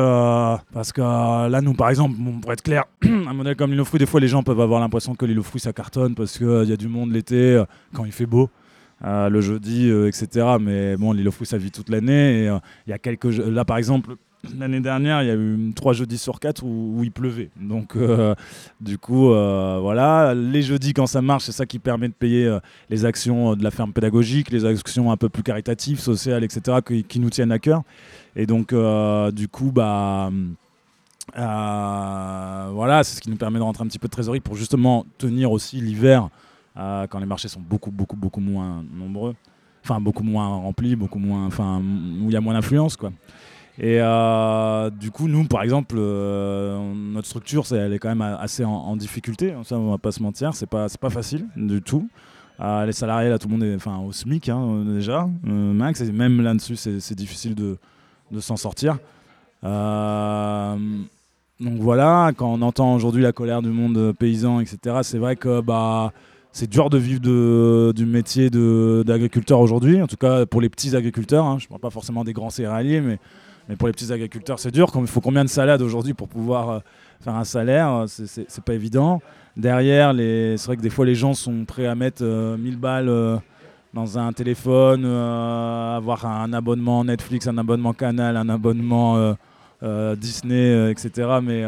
parce 0.72 0.92
que 0.92 1.00
là, 1.00 1.60
nous, 1.60 1.74
par 1.74 1.88
exemple, 1.88 2.16
pour 2.40 2.52
être 2.52 2.62
clair, 2.62 2.84
un 3.02 3.32
modèle 3.32 3.56
comme 3.56 3.70
l'île 3.70 3.84
fruits, 3.84 4.00
des 4.00 4.06
fois, 4.06 4.20
les 4.20 4.28
gens 4.28 4.42
peuvent 4.42 4.60
avoir 4.60 4.80
l'impression 4.80 5.14
que 5.14 5.24
l'île 5.24 5.42
fruits 5.42 5.60
ça 5.60 5.72
cartonne 5.72 6.14
parce 6.14 6.36
qu'il 6.36 6.64
y 6.64 6.72
a 6.72 6.76
du 6.76 6.88
monde 6.88 7.12
l'été 7.12 7.62
quand 7.94 8.04
il 8.04 8.12
fait 8.12 8.26
beau. 8.26 8.50
Euh, 9.04 9.28
le 9.28 9.40
jeudi, 9.40 9.90
euh, 9.90 10.06
etc. 10.06 10.47
Mais 10.61 10.97
bon, 10.97 11.12
l'île 11.12 11.28
aux 11.28 11.44
ça 11.44 11.59
vit 11.59 11.71
toute 11.71 11.88
l'année. 11.88 12.49
Euh, 12.49 12.59
il 12.87 12.90
y 12.90 12.92
a 12.92 12.99
quelques 12.99 13.25
là, 13.25 13.64
par 13.64 13.76
exemple, 13.76 14.14
l'année 14.59 14.80
dernière, 14.80 15.23
il 15.23 15.28
y 15.28 15.30
a 15.30 15.35
eu 15.35 15.73
trois 15.75 15.92
jeudis 15.92 16.18
sur 16.18 16.38
quatre 16.38 16.64
où, 16.64 17.00
il 17.02 17.11
pleuvait. 17.11 17.50
Donc, 17.61 17.97
du 18.80 18.99
coup, 18.99 19.28
voilà, 19.28 20.35
les 20.35 20.62
jeudis 20.62 20.94
quand 20.94 21.06
ça 21.06 21.21
marche, 21.21 21.44
c'est 21.44 21.52
ça 21.52 21.66
qui 21.66 21.78
permet 21.78 22.09
de 22.09 22.14
payer 22.14 22.59
les 22.90 23.04
actions 23.04 23.54
de 23.56 23.64
la 23.64 23.71
ferme 23.71 23.92
pédagogique, 23.92 24.50
les 24.50 24.64
actions 24.64 25.11
un 25.11 25.16
peu 25.16 25.28
plus 25.28 25.42
caritatives, 25.42 25.99
sociales, 25.99 26.44
etc. 26.44 26.78
qui, 27.09 27.21
nous 27.21 27.30
tiennent 27.30 27.52
à 27.52 27.59
cœur. 27.59 27.82
Et 28.37 28.47
donc, 28.47 28.75
du 29.32 29.49
coup, 29.49 29.73
bah 29.73 30.30
voilà, 31.35 33.02
c'est 33.04 33.16
ce 33.16 33.21
qui 33.21 33.30
nous 33.30 33.37
permet 33.37 33.59
de 33.59 33.64
rentrer 33.64 33.85
un 33.85 33.88
petit 33.88 33.99
peu 33.99 34.09
de 34.09 34.12
trésorerie 34.12 34.40
pour 34.40 34.54
justement 34.56 35.06
tenir 35.18 35.50
aussi 35.50 35.80
l'hiver 35.80 36.28
euh, 36.76 37.06
quand 37.06 37.18
les 37.18 37.26
marchés 37.26 37.48
sont 37.48 37.60
beaucoup, 37.60 37.90
beaucoup, 37.90 38.16
beaucoup 38.16 38.40
moins 38.40 38.82
nombreux, 38.92 39.34
enfin 39.84 40.00
beaucoup 40.00 40.22
moins 40.22 40.46
remplis, 40.46 40.96
beaucoup 40.96 41.18
moins, 41.18 41.44
enfin 41.46 41.80
où 41.80 42.28
il 42.28 42.32
y 42.32 42.36
a 42.36 42.40
moins 42.40 42.54
d'influence, 42.54 42.96
quoi. 42.96 43.12
Et 43.78 43.98
euh, 44.00 44.90
du 44.90 45.10
coup, 45.10 45.28
nous, 45.28 45.44
par 45.44 45.62
exemple, 45.62 45.96
euh, 45.98 46.92
notre 46.94 47.26
structure, 47.26 47.64
elle 47.72 47.92
est 47.94 47.98
quand 47.98 48.10
même 48.10 48.20
assez 48.20 48.64
en, 48.64 48.96
difficulté. 48.96 49.54
Ça, 49.64 49.78
on 49.78 49.90
va 49.90 49.98
pas 49.98 50.12
se 50.12 50.22
mentir, 50.22 50.54
c'est 50.54 50.66
pas, 50.66 50.88
pas 51.00 51.10
facile 51.10 51.46
du 51.56 51.80
tout. 51.80 52.08
les 52.60 52.92
salariés, 52.92 53.30
là, 53.30 53.38
tout 53.38 53.48
le 53.48 53.52
monde 53.52 53.64
est, 53.64 53.74
enfin, 53.74 53.98
au 53.98 54.12
SMIC 54.12 54.50
hein, 54.50 54.84
déjà, 54.86 55.26
même 55.42 56.42
là-dessus, 56.42 56.76
c'est, 56.76 57.14
difficile 57.14 57.54
de, 57.54 57.78
de 58.30 58.40
s'en 58.40 58.56
sortir. 58.56 58.98
donc 59.62 59.70
voilà, 61.60 62.32
quand 62.36 62.52
on 62.52 62.60
entend 62.60 62.94
aujourd'hui 62.94 63.22
la 63.22 63.32
colère 63.32 63.62
du 63.62 63.70
monde 63.70 64.12
paysan, 64.12 64.60
etc., 64.60 64.98
c'est 65.02 65.18
vrai 65.18 65.36
que 65.36 65.62
bah 65.62 66.12
c'est 66.52 66.68
dur 66.68 66.90
de 66.90 66.99
vivre 66.99 67.92
du 67.92 68.06
métier 68.06 68.50
d'agriculteur 68.50 69.61
aujourd'hui, 69.61 70.02
en 70.02 70.06
tout 70.06 70.16
cas 70.16 70.47
pour 70.47 70.61
les 70.61 70.68
petits 70.68 70.94
agriculteurs. 70.94 71.44
Hein. 71.44 71.56
Je 71.59 71.64
ne 71.64 71.68
parle 71.68 71.80
pas 71.80 71.90
forcément 71.90 72.25
des 72.25 72.32
grands 72.32 72.50
céréaliers, 72.50 73.00
mais, 73.00 73.18
pour 73.78 73.87
les 73.87 73.92
petits 73.92 74.12
agriculteurs, 74.12 74.59
c'est 74.59 74.71
dur. 74.71 74.90
Il 74.97 75.06
faut 75.06 75.23
combien 75.23 75.44
de 75.44 75.49
salades 75.49 75.80
aujourd'hui 75.80 76.12
pour 76.12 76.28
pouvoir 76.28 76.68
euh, 76.68 76.78
faire 77.21 77.35
un 77.35 77.44
salaire? 77.44 78.04
C'est 78.06 78.64
pas 78.64 78.75
évident. 78.75 79.23
Derrière, 79.56 80.12
c'est 80.14 80.66
vrai 80.66 80.76
que 80.76 80.82
des 80.82 80.90
fois, 80.90 81.06
les 81.06 81.14
gens 81.14 81.32
sont 81.32 81.64
prêts 81.64 81.87
à 81.87 81.94
mettre 81.94 82.23
1000 82.23 82.76
balles 82.76 83.40
dans 83.94 84.18
un 84.18 84.32
téléphone, 84.32 85.06
avoir 85.06 86.26
un 86.26 86.52
abonnement 86.52 87.04
Netflix, 87.04 87.47
un 87.47 87.56
abonnement 87.56 87.94
Canal, 87.94 88.37
un 88.37 88.49
abonnement 88.50 89.37
Disney, 90.16 90.90
etc. 90.90 91.38
Mais 91.42 91.64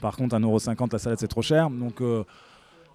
par 0.00 0.16
contre, 0.16 0.36
1,50€ 0.36 0.92
la 0.92 0.98
salade, 0.98 1.18
c'est 1.20 1.28
trop 1.28 1.42
cher. 1.42 1.70
Donc, 1.70 2.00
euh, 2.00 2.24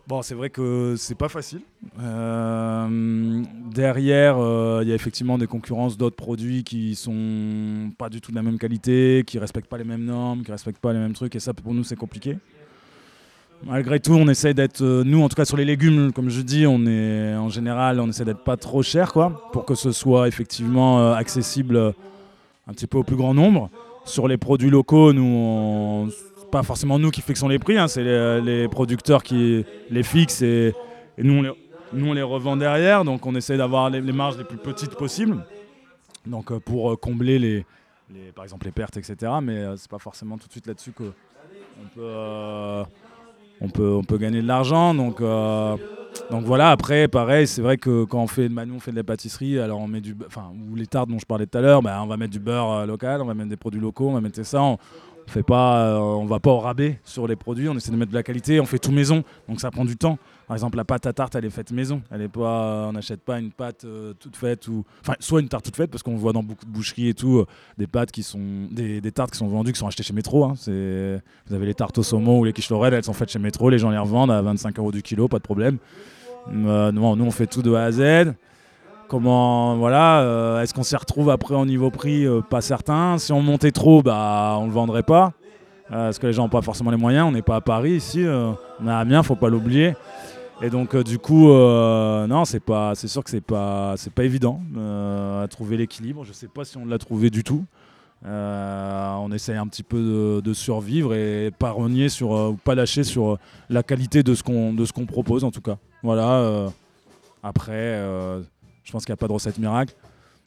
bon, 0.08 0.22
c'est 0.22 0.36
vrai 0.36 0.50
que 0.50 0.96
c'est 0.98 1.16
pas 1.16 1.30
facile. 1.30 1.62
Euh, 2.00 3.44
derrière, 3.72 4.38
euh, 4.38 4.80
il 4.84 4.90
y 4.90 4.92
a 4.92 4.96
effectivement 4.96 5.38
des 5.38 5.48
concurrences 5.48 5.98
d'autres 5.98 6.16
produits 6.16 6.64
qui 6.64 6.96
sont 6.96 7.92
pas 7.98 8.10
du 8.10 8.22
tout 8.22 8.32
de 8.32 8.36
la 8.36 8.44
même 8.44 8.58
qualité, 8.58 9.24
qui 9.26 9.40
respectent 9.40 9.70
pas 9.70 9.78
les 9.78 9.84
mêmes 9.84 10.06
normes, 10.06 10.44
qui 10.44 10.52
respectent 10.52 10.82
pas 10.82 10.94
les 10.94 11.00
mêmes 11.00 11.14
trucs. 11.14 11.36
Et 11.36 11.40
ça, 11.40 11.54
pour 11.54 11.74
nous, 11.74 11.84
c'est 11.84 11.96
compliqué. 11.96 12.38
Malgré 13.64 14.00
tout, 14.00 14.14
on 14.14 14.28
essaie 14.28 14.54
d'être, 14.54 14.84
nous 14.84 15.24
en 15.24 15.30
tout 15.30 15.36
cas 15.36 15.46
sur 15.46 15.58
les 15.58 15.66
légumes, 15.66 16.12
comme 16.12 16.30
je 16.30 16.42
dis, 16.42 16.68
on 16.68 16.86
est 16.86 17.36
en 17.36 17.50
général, 17.50 18.00
on 18.00 18.10
essaie 18.10 18.26
d'être 18.26 18.44
pas 18.44 18.58
trop 18.58 18.84
cher, 18.84 19.14
quoi, 19.14 19.50
pour 19.54 19.66
que 19.66 19.76
ce 19.76 19.92
soit 19.92 20.28
effectivement 20.28 21.14
accessible 21.14 21.94
un 22.68 22.74
petit 22.74 22.86
peu 22.86 22.98
au 22.98 23.04
plus 23.04 23.16
grand 23.16 23.34
nombre. 23.34 23.70
Sur 24.04 24.28
les 24.28 24.38
produits 24.38 24.70
locaux, 24.70 25.14
nous, 25.14 25.24
on, 25.24 26.10
pas 26.52 26.64
forcément 26.64 27.00
nous 27.00 27.12
qui 27.12 27.22
fixons 27.22 27.48
les 27.48 27.60
prix, 27.60 27.78
hein, 27.78 27.88
c'est 27.88 28.04
les, 28.04 28.68
producteurs 28.68 29.24
qui 29.24 29.66
les 29.90 30.04
fixent 30.04 30.42
et, 30.42 30.74
nous, 31.18 31.34
on 31.34 31.42
les, 31.42 31.52
nous, 31.94 32.14
les, 32.14 32.22
revend 32.22 32.58
derrière. 32.58 33.04
Donc 33.04 33.26
on 33.26 33.36
essaie 33.36 33.58
d'avoir 33.58 33.90
les, 33.90 34.02
marges 34.02 34.38
les 34.38 34.44
plus 34.44 34.58
petites 34.58 34.96
possibles 34.96 35.46
donc, 36.26 36.52
euh, 36.52 36.60
pour 36.60 36.92
euh, 36.92 36.96
combler 36.96 37.40
les, 37.40 37.66
par 38.34 38.44
exemple 38.44 38.66
les 38.66 38.72
pertes, 38.72 38.98
etc. 38.98 39.32
Mais 39.42 39.58
euh, 39.58 39.76
c'est 39.78 39.90
pas 39.90 40.00
forcément 40.00 40.38
tout 40.38 40.48
de 40.48 40.52
suite 40.52 40.68
là-dessus 40.68 40.92
qu'on 40.92 41.14
peut, 41.94 42.86
on 43.62 43.70
peut, 43.70 43.94
on 43.94 44.04
peut 44.04 44.18
gagner 44.18 44.42
de 44.42 44.48
l'argent. 44.48 44.94
Donc, 44.94 45.22
donc 46.32 46.44
voilà, 46.44 46.72
après, 46.72 47.08
pareil, 47.08 47.46
c'est 47.46 47.62
vrai 47.62 47.78
que 47.78 48.06
quand 48.06 48.22
on 48.22 48.28
fait, 48.28 48.48
nous, 48.50 48.76
on 48.76 48.80
fait 48.80 48.92
de 48.92 48.96
la 48.96 49.04
pâtisserie, 49.04 49.60
alors 49.60 49.80
on 49.80 49.88
met 49.88 50.02
du, 50.02 50.16
enfin, 50.26 50.52
ou 50.72 50.76
les 50.76 50.88
tartes 50.88 51.10
dont 51.10 51.20
je 51.20 51.26
parlais 51.26 51.46
tout 51.46 51.58
à 51.58 51.62
l'heure, 51.62 51.82
bah, 51.82 52.00
on 52.02 52.08
va 52.08 52.18
mettre 52.18 52.32
du 52.32 52.40
beurre 52.40 52.86
local, 52.86 53.22
on 53.22 53.26
va 53.26 53.34
mettre 53.34 53.50
des 53.50 53.58
produits 53.58 53.82
locaux, 53.82 54.10
on 54.10 54.14
va 54.14 54.22
mettre 54.22 54.44
ça. 54.44 54.62
Fait 55.32 55.44
pas, 55.44 55.88
euh, 55.88 56.00
on 56.00 56.26
va 56.26 56.40
pas 56.40 56.52
au 56.52 56.60
rabais 56.60 57.00
sur 57.04 57.28
les 57.28 57.36
produits, 57.36 57.70
on 57.70 57.76
essaie 57.76 57.92
de 57.92 57.98
mettre 57.98 58.12
de 58.12 58.16
la 58.16 58.24
qualité, 58.24 58.60
on 58.60 58.66
fait 58.66 58.80
tout 58.80 58.92
maison, 58.92 59.24
donc 59.48 59.60
ça 59.60 59.72
prend 59.72 59.86
du 59.86 59.98
temps. 59.98 60.18
Par 60.48 60.56
exemple, 60.56 60.78
la 60.78 60.86
pâte 60.86 61.08
à 61.08 61.14
tarte, 61.14 61.34
elle 61.36 61.46
est 61.46 61.50
faite 61.50 61.72
maison. 61.72 62.04
Elle 62.12 62.22
est 62.22 62.28
pas, 62.28 62.86
on 62.88 62.92
n'achète 62.92 63.22
pas 63.22 63.40
une 63.40 63.52
pâte 63.52 63.84
euh, 63.86 64.14
toute 64.14 64.36
faite 64.36 64.68
ou, 64.68 64.86
enfin, 65.02 65.16
soit 65.20 65.42
une 65.42 65.48
tarte 65.48 65.66
toute 65.66 65.76
faite 65.76 65.90
parce 65.90 66.04
qu'on 66.04 66.16
voit 66.18 66.34
dans 66.34 66.44
beaucoup 66.44 66.66
de 66.66 66.70
boucheries 66.70 67.10
et 67.10 67.14
tout 67.16 67.40
euh, 67.40 67.48
des 67.80 67.88
pâtes 67.88 68.12
qui 68.12 68.22
sont, 68.22 68.68
des, 68.70 69.02
tartes 69.12 69.32
qui 69.32 69.40
sont 69.40 69.48
vendues, 69.48 69.74
qui 69.74 69.80
sont 69.80 69.88
achetées 69.88 70.04
chez 70.04 70.14
Métro. 70.14 70.46
Hein. 70.46 70.54
Vous 70.68 71.56
avez 71.56 71.66
les 71.66 71.74
tartes 71.74 71.98
au 71.98 72.04
saumon 72.04 72.40
ou 72.40 72.44
les 72.44 72.54
quiches 72.54 72.72
elles 72.72 73.04
sont 73.04 73.14
faites 73.14 73.32
chez 73.32 73.40
Métro, 73.40 73.70
les 73.72 73.80
gens 73.80 73.90
les 73.90 73.98
revendent 73.98 74.32
à 74.32 74.42
25 74.42 74.78
euros 74.78 74.92
du 74.92 75.02
kilo, 75.02 75.28
pas 75.28 75.40
de 75.40 75.44
problème. 75.44 75.78
nous, 76.52 77.02
on 77.02 77.32
fait 77.32 77.48
tout 77.48 77.64
de 77.64 77.74
A 77.74 77.86
à 77.86 77.92
Z. 77.92 78.36
Comment 79.08 79.76
voilà, 79.76 80.22
euh, 80.22 80.62
est-ce 80.62 80.74
qu'on 80.74 80.84
s'y 80.84 80.96
retrouve 80.96 81.30
après 81.30 81.54
au 81.54 81.66
niveau 81.66 81.92
prix 81.92 82.26
euh, 82.26 82.42
Pas 82.42 82.62
certain. 82.62 83.20
Si 83.20 83.32
on 83.32 83.42
montait 83.42 83.72
trop, 83.72 84.02
bah 84.02 84.58
on 84.60 84.66
le 84.66 84.72
vendrait 84.72 85.04
pas. 85.04 85.34
Euh, 85.92 86.06
parce 86.06 86.18
que 86.18 86.26
les 86.26 86.34
gens 86.34 86.44
n'ont 86.44 86.50
pas 86.50 86.64
forcément 86.64 86.90
les 86.90 86.98
moyens. 86.98 87.28
On 87.28 87.32
n'est 87.32 87.44
pas 87.44 87.58
à 87.58 87.62
Paris 87.62 87.92
ici. 87.92 88.26
on 88.28 88.88
est 88.88 88.92
à 88.92 88.98
Amiens, 88.98 89.22
faut 89.22 89.36
pas 89.36 89.50
l'oublier. 89.50 89.96
Et 90.62 90.70
donc 90.70 90.96
du 90.96 91.20
coup, 91.20 91.50
non, 91.50 92.46
c'est 92.46 92.60
pas, 92.62 92.96
c'est 92.96 93.08
sûr 93.08 93.24
que 93.24 93.30
c'est 93.30 93.42
pas, 93.42 93.94
c'est 93.98 94.12
pas 94.12 94.24
évident 94.24 94.62
à 94.76 95.48
trouver 95.50 95.78
l'équilibre. 95.78 96.24
Je 96.24 96.34
sais 96.34 96.48
pas 96.48 96.66
si 96.66 96.78
on 96.78 96.86
l'a 96.86 96.98
trouvé 96.98 97.30
du 97.30 97.44
tout. 97.44 97.64
on 98.26 99.32
essaye 99.34 99.58
un 99.58 99.68
petit 99.68 99.84
peu 99.84 100.42
de, 100.44 100.54
survivre 100.54 101.14
et 101.14 101.52
pas 101.52 101.70
renier 101.72 102.10
sur, 102.10 102.32
ou 102.32 102.56
pas 102.56 102.74
lâcher 102.74 103.04
sur 103.04 103.38
la 103.70 103.84
qualité 103.84 104.24
de 104.24 104.34
ce 104.34 104.42
qu'on, 104.42 104.74
de 104.74 104.86
ce 104.86 104.94
qu'on 104.94 105.06
propose 105.06 105.44
en 105.44 105.52
tout 105.52 105.62
cas. 105.62 105.78
Voilà. 106.02 106.72
après 107.44 108.02
je 108.86 108.92
pense 108.92 109.04
qu'il 109.04 109.12
n'y 109.12 109.16
a 109.16 109.18
pas 109.18 109.28
de 109.28 109.34
recette 109.34 109.58
miracle. 109.58 109.94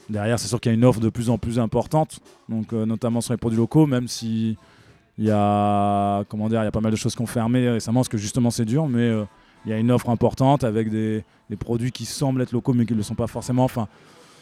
Derrière, 0.08 0.38
c'est 0.38 0.48
sûr 0.48 0.58
qu'il 0.60 0.72
y 0.72 0.74
a 0.74 0.78
une 0.78 0.84
offre 0.84 1.00
de 1.00 1.10
plus 1.10 1.28
en 1.28 1.36
plus 1.36 1.58
importante, 1.58 2.20
donc 2.48 2.72
euh, 2.72 2.86
notamment 2.86 3.20
sur 3.20 3.34
les 3.34 3.36
produits 3.36 3.58
locaux, 3.58 3.86
même 3.86 4.08
si 4.08 4.56
il 5.18 5.24
y 5.24 5.30
a 5.30 6.24
comment 6.28 6.48
dire, 6.48 6.62
il 6.62 6.64
y 6.64 6.68
a 6.68 6.70
pas 6.70 6.80
mal 6.80 6.92
de 6.92 6.96
choses 6.96 7.14
qui 7.14 7.20
ont 7.20 7.26
fermé 7.26 7.68
récemment, 7.68 8.00
parce 8.00 8.08
que 8.08 8.16
justement 8.16 8.50
c'est 8.50 8.64
dur, 8.64 8.88
mais 8.88 9.00
euh, 9.00 9.24
il 9.66 9.70
y 9.70 9.74
a 9.74 9.78
une 9.78 9.90
offre 9.90 10.08
importante 10.08 10.64
avec 10.64 10.88
des, 10.88 11.24
produits 11.58 11.92
qui 11.92 12.06
semblent 12.06 12.40
être 12.40 12.52
locaux 12.52 12.72
mais 12.72 12.86
qui 12.86 12.94
ne 12.94 12.98
le 12.98 13.02
sont 13.02 13.16
pas 13.16 13.26
forcément. 13.26 13.64
Enfin, 13.64 13.88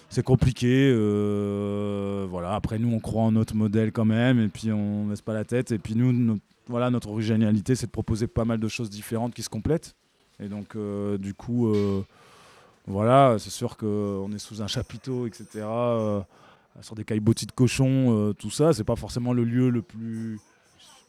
c'est 0.08 0.22
compliqué. 0.22 0.92
Euh, 0.94 2.26
voilà. 2.30 2.54
Après, 2.54 2.78
nous, 2.78 2.94
on 2.94 3.00
croit 3.00 3.22
en 3.22 3.32
notre 3.32 3.56
modèle 3.56 3.90
quand 3.90 4.04
même, 4.04 4.38
et 4.38 4.48
puis 4.48 4.70
on 4.70 5.06
ne 5.06 5.10
laisse 5.10 5.22
pas 5.22 5.32
la 5.32 5.44
tête. 5.44 5.72
Et 5.72 5.78
puis 5.78 5.96
nous, 5.96 6.38
voilà, 6.68 6.90
notre 6.90 7.08
originalité, 7.08 7.74
c'est 7.74 7.86
de 7.86 7.90
proposer 7.90 8.28
pas 8.28 8.44
mal 8.44 8.60
de 8.60 8.68
choses 8.68 8.90
différentes 8.90 9.34
qui 9.34 9.42
se 9.42 9.48
complètent. 9.48 9.96
Et 10.38 10.48
donc, 10.48 10.76
du 11.18 11.34
coup, 11.34 11.72
voilà, 12.86 13.36
c'est 13.38 13.50
sûr 13.50 13.76
qu'on 13.76 14.30
est 14.32 14.38
sous 14.38 14.62
un 14.62 14.68
chapiteau, 14.68 15.26
etc. 15.26 15.46
Euh, 15.64 16.20
sur 16.82 16.94
des 16.94 17.04
caillebotis 17.04 17.46
de 17.46 17.52
cochon, 17.52 18.14
euh, 18.14 18.32
tout 18.32 18.50
ça, 18.50 18.72
c'est 18.72 18.84
pas 18.84 18.96
forcément 18.96 19.32
le 19.32 19.44
lieu 19.44 19.70
le 19.70 19.82
plus, 19.82 20.38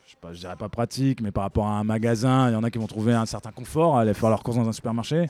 je, 0.06 0.12
sais 0.12 0.18
pas, 0.20 0.34
je 0.34 0.40
dirais 0.40 0.56
pas 0.56 0.70
pratique, 0.70 1.22
mais 1.22 1.32
par 1.32 1.44
rapport 1.44 1.68
à 1.68 1.78
un 1.78 1.84
magasin, 1.84 2.50
il 2.50 2.54
y 2.54 2.56
en 2.56 2.64
a 2.64 2.72
qui 2.72 2.80
vont 2.80 2.88
trouver 2.88 3.14
un 3.14 3.26
certain 3.26 3.52
confort 3.52 3.98
à 3.98 4.02
aller 4.02 4.14
faire 4.14 4.30
leurs 4.30 4.42
courses 4.44 4.58
dans 4.58 4.68
un 4.68 4.74
supermarché. 4.74 5.30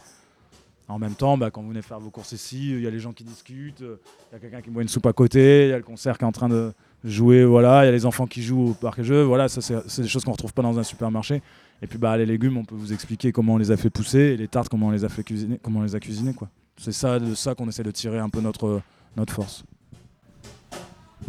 En 0.87 0.99
même 0.99 1.15
temps, 1.15 1.37
bah, 1.37 1.51
quand 1.51 1.61
vous 1.61 1.69
venez 1.69 1.81
faire 1.81 1.99
vos 1.99 2.11
courses 2.11 2.31
ici, 2.31 2.69
il 2.69 2.79
y 2.79 2.87
a 2.87 2.89
les 2.89 2.99
gens 2.99 3.11
qui 3.11 3.25
discutent, 3.25 3.81
il 3.81 4.33
y 4.33 4.35
a 4.35 4.39
quelqu'un 4.39 4.61
qui 4.61 4.69
boit 4.69 4.83
une 4.83 4.87
soupe 4.87 5.07
à 5.07 5.11
côté, 5.11 5.65
il 5.65 5.69
y 5.71 5.73
a 5.73 5.77
le 5.77 5.83
concert 5.83 6.17
qui 6.17 6.23
est 6.23 6.27
en 6.27 6.31
train 6.31 6.47
de 6.47 6.71
jouer, 7.03 7.43
voilà, 7.43 7.83
il 7.83 7.87
y 7.87 7.89
a 7.89 7.91
les 7.91 8.05
enfants 8.05 8.25
qui 8.25 8.41
jouent 8.41 8.69
au 8.69 8.73
parc 8.73 8.99
et 8.99 9.03
jeux, 9.03 9.23
voilà, 9.23 9.49
ça 9.49 9.59
c'est 9.61 10.01
des 10.01 10.07
choses 10.07 10.23
qu'on 10.23 10.31
retrouve 10.31 10.53
pas 10.53 10.61
dans 10.61 10.79
un 10.79 10.83
supermarché. 10.83 11.41
Et 11.81 11.87
puis 11.87 11.97
bah, 11.97 12.17
les 12.17 12.25
légumes, 12.25 12.57
on 12.57 12.65
peut 12.65 12.75
vous 12.75 12.93
expliquer 12.93 13.31
comment 13.31 13.55
on 13.55 13.57
les 13.57 13.71
a 13.71 13.77
fait 13.77 13.89
pousser, 13.89 14.19
et 14.19 14.37
les 14.37 14.47
tartes, 14.47 14.69
comment 14.69 14.87
on 14.87 14.91
les 14.91 15.05
a 15.05 15.09
fait 15.09 15.23
cuisiner, 15.23 15.59
comment 15.61 15.79
on 15.79 15.83
les 15.83 15.95
a 15.95 15.99
cuisinés. 15.99 16.33
C'est 16.77 16.91
ça, 16.91 17.19
de 17.19 17.35
ça 17.35 17.55
qu'on 17.55 17.67
essaie 17.67 17.83
de 17.83 17.91
tirer 17.91 18.19
un 18.19 18.29
peu 18.29 18.41
notre, 18.41 18.81
notre 19.15 19.33
force. 19.33 19.63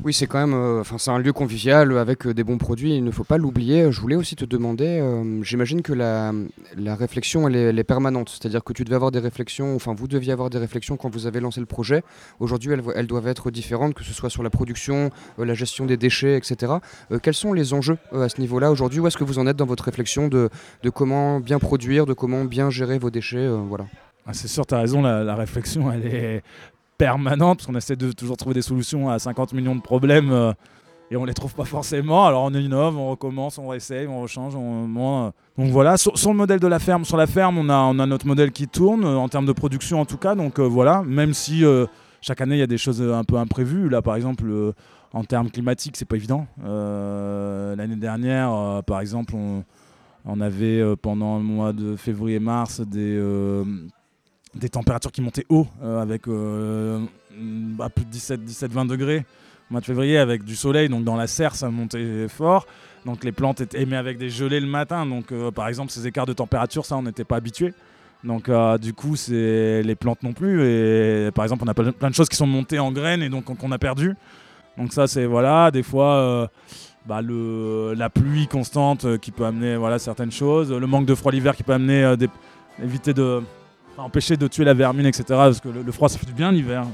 Oui, 0.04 0.12
c'est 0.12 0.28
quand 0.28 0.38
même, 0.38 0.54
euh, 0.54 0.80
enfin, 0.80 0.96
c'est 0.96 1.10
un 1.10 1.18
lieu 1.18 1.32
convivial 1.32 1.98
avec 1.98 2.24
euh, 2.26 2.32
des 2.32 2.44
bons 2.44 2.56
produits. 2.56 2.94
Il 2.94 3.02
ne 3.02 3.10
faut 3.10 3.24
pas 3.24 3.36
l'oublier. 3.36 3.90
Je 3.90 4.00
voulais 4.00 4.14
aussi 4.14 4.36
te 4.36 4.44
demander. 4.44 4.86
Euh, 4.86 5.42
j'imagine 5.42 5.82
que 5.82 5.92
la, 5.92 6.32
réflexion, 6.94 7.48
elle 7.48 7.78
est, 7.78 7.84
permanente. 7.84 8.28
C'est-à-dire 8.28 8.62
que 8.62 8.72
tu 8.72 8.84
devais 8.84 8.94
avoir 8.94 9.10
des 9.10 9.18
réflexions. 9.18 9.74
Enfin, 9.74 9.94
vous 9.94 10.06
deviez 10.06 10.32
avoir 10.32 10.50
des 10.50 10.58
réflexions 10.58 10.96
quand 10.96 11.10
vous 11.10 11.26
avez 11.26 11.40
lancé 11.40 11.58
le 11.58 11.66
projet. 11.66 12.04
Aujourd'hui, 12.38 12.70
elles, 12.94 13.06
doivent 13.08 13.26
être 13.26 13.50
différentes, 13.50 13.94
que 13.94 14.04
ce 14.04 14.12
soit 14.12 14.30
sur 14.30 14.44
la 14.44 14.50
production, 14.50 15.10
la 15.36 15.54
gestion 15.54 15.84
des 15.84 15.96
déchets, 15.96 16.36
etc. 16.36 16.74
quels 17.22 17.34
sont 17.34 17.52
les 17.52 17.72
enjeux 17.72 17.98
à 18.12 18.28
ce 18.28 18.40
niveau-là 18.40 18.70
aujourd'hui? 18.70 19.00
Où 19.00 19.06
est-ce 19.06 19.16
que 19.16 19.24
vous 19.24 19.38
en 19.38 19.46
êtes 19.46 19.56
dans 19.56 19.66
votre 19.66 19.84
réflexion 19.84 20.28
de, 20.28 20.48
de, 20.82 20.90
comment 20.90 21.40
bien 21.40 21.58
produire, 21.58 22.06
de 22.06 22.12
comment 22.12 22.44
bien 22.44 22.70
gérer 22.70 22.98
vos 22.98 23.10
déchets 23.10 23.48
Voilà. 23.68 23.86
Ah, 24.26 24.34
c'est 24.34 24.48
sûr, 24.48 24.66
tu 24.66 24.74
as 24.74 24.80
raison, 24.80 25.02
la, 25.02 25.24
la, 25.24 25.34
réflexion, 25.34 25.90
elle 25.90 26.06
est 26.06 26.42
permanente, 26.98 27.58
parce 27.58 27.66
qu'on 27.66 27.76
essaie 27.76 27.96
de 27.96 28.12
toujours 28.12 28.36
trouver 28.36 28.54
des 28.54 28.62
solutions 28.62 29.08
à 29.08 29.18
50 29.18 29.52
millions 29.54 29.76
de 29.76 29.80
problèmes 29.80 30.30
euh, 30.32 30.52
et 31.10 31.16
on 31.16 31.24
les 31.24 31.32
trouve 31.32 31.54
pas 31.54 31.64
forcément. 31.64 32.26
Alors 32.26 32.42
on 32.42 32.52
innove, 32.52 32.98
on 32.98 33.10
recommence, 33.10 33.56
on 33.56 33.68
réessaye, 33.68 34.06
on 34.06 34.20
rechange. 34.20 34.54
On, 34.56 35.26
euh. 35.26 35.30
donc 35.56 35.70
voilà, 35.70 35.96
sur, 35.96 36.12
le 36.12 36.36
modèle 36.36 36.60
de 36.60 36.66
la 36.66 36.78
ferme, 36.78 37.04
sur 37.04 37.16
la 37.16 37.26
ferme, 37.26 37.56
on 37.56 37.68
a, 37.70 37.78
on 37.78 37.98
a 37.98 38.04
notre 38.04 38.26
modèle 38.26 38.50
qui 38.50 38.68
tourne, 38.68 39.04
euh, 39.04 39.16
en 39.16 39.28
termes 39.28 39.46
de 39.46 39.52
production 39.52 40.00
en 40.00 40.04
tout 40.04 40.18
cas. 40.18 40.34
Donc 40.34 40.58
voilà, 40.58 41.02
même 41.06 41.32
si 41.32 41.64
chaque 42.20 42.40
année 42.40 42.56
il 42.56 42.60
y 42.60 42.62
a 42.62 42.66
des 42.66 42.78
choses 42.78 43.00
un 43.00 43.24
peu 43.24 43.36
imprévues. 43.36 43.88
Là 43.88 44.02
par 44.02 44.16
exemple, 44.16 44.74
en 45.14 45.24
termes 45.24 45.50
climatiques, 45.50 45.96
c'est 45.96 46.04
pas 46.04 46.16
évident. 46.16 46.46
L'année 46.64 47.96
dernière, 47.96 48.82
par 48.86 49.00
exemple, 49.00 49.34
on, 49.36 49.64
on 50.26 50.40
avait 50.40 50.82
pendant 50.96 51.38
le 51.38 51.44
mois 51.44 51.72
de 51.72 51.96
février-mars 51.96 52.80
des 52.80 53.18
des 54.54 54.68
températures 54.68 55.12
qui 55.12 55.20
montaient 55.20 55.46
haut, 55.48 55.66
euh, 55.82 56.00
avec 56.00 56.28
euh, 56.28 57.04
plus 57.94 58.04
de 58.04 58.10
17, 58.10 58.44
17, 58.44 58.72
20 58.72 58.86
degrés 58.86 59.24
au 59.70 59.74
mois 59.74 59.80
de 59.80 59.86
février, 59.86 60.18
avec 60.18 60.44
du 60.44 60.56
soleil, 60.56 60.88
donc 60.88 61.04
dans 61.04 61.16
la 61.16 61.26
serre 61.26 61.54
ça 61.54 61.70
montait 61.70 62.28
fort. 62.28 62.66
Donc 63.04 63.24
les 63.24 63.32
plantes 63.32 63.60
étaient 63.60 63.84
mais 63.86 63.96
avec 63.96 64.18
des 64.18 64.30
gelées 64.30 64.60
le 64.60 64.66
matin. 64.66 65.06
Donc 65.06 65.30
euh, 65.30 65.50
par 65.50 65.68
exemple 65.68 65.92
ces 65.92 66.06
écarts 66.06 66.26
de 66.26 66.32
température, 66.32 66.84
ça 66.84 66.96
on 66.96 67.02
n'était 67.02 67.24
pas 67.24 67.36
habitué. 67.36 67.74
Donc 68.24 68.50
du 68.80 68.94
coup 68.94 69.14
c'est 69.14 69.82
les 69.82 69.94
plantes 69.94 70.22
non 70.24 70.32
plus. 70.32 70.64
Et 70.64 71.30
par 71.32 71.44
exemple 71.44 71.62
on 71.64 71.68
a 71.68 71.74
plein 71.74 72.10
de 72.10 72.14
choses 72.14 72.28
qui 72.28 72.36
sont 72.36 72.48
montées 72.48 72.80
en 72.80 72.90
graines 72.90 73.22
et 73.22 73.28
donc 73.28 73.44
qu'on 73.44 73.72
a 73.72 73.78
perdu. 73.78 74.16
Donc 74.76 74.92
ça 74.92 75.06
c'est 75.06 75.24
voilà, 75.24 75.70
des 75.70 75.84
fois 75.84 76.50
bah, 77.06 77.20
la 77.22 78.10
pluie 78.10 78.48
constante 78.48 79.18
qui 79.18 79.30
peut 79.30 79.44
amener 79.44 79.76
voilà 79.76 80.00
certaines 80.00 80.32
choses, 80.32 80.72
le 80.72 80.86
manque 80.88 81.06
de 81.06 81.14
froid 81.14 81.30
l'hiver 81.30 81.54
qui 81.54 81.62
peut 81.62 81.74
amener 81.74 82.16
des, 82.16 82.28
éviter 82.82 83.14
de 83.14 83.42
empêcher 84.02 84.36
de 84.36 84.46
tuer 84.46 84.64
la 84.64 84.74
vermine, 84.74 85.06
etc. 85.06 85.24
Parce 85.28 85.60
que 85.60 85.68
le, 85.68 85.92
froid, 85.92 86.08
ça 86.08 86.18
fait 86.18 86.26
du 86.26 86.32
bien 86.32 86.52
l'hiver. 86.52 86.84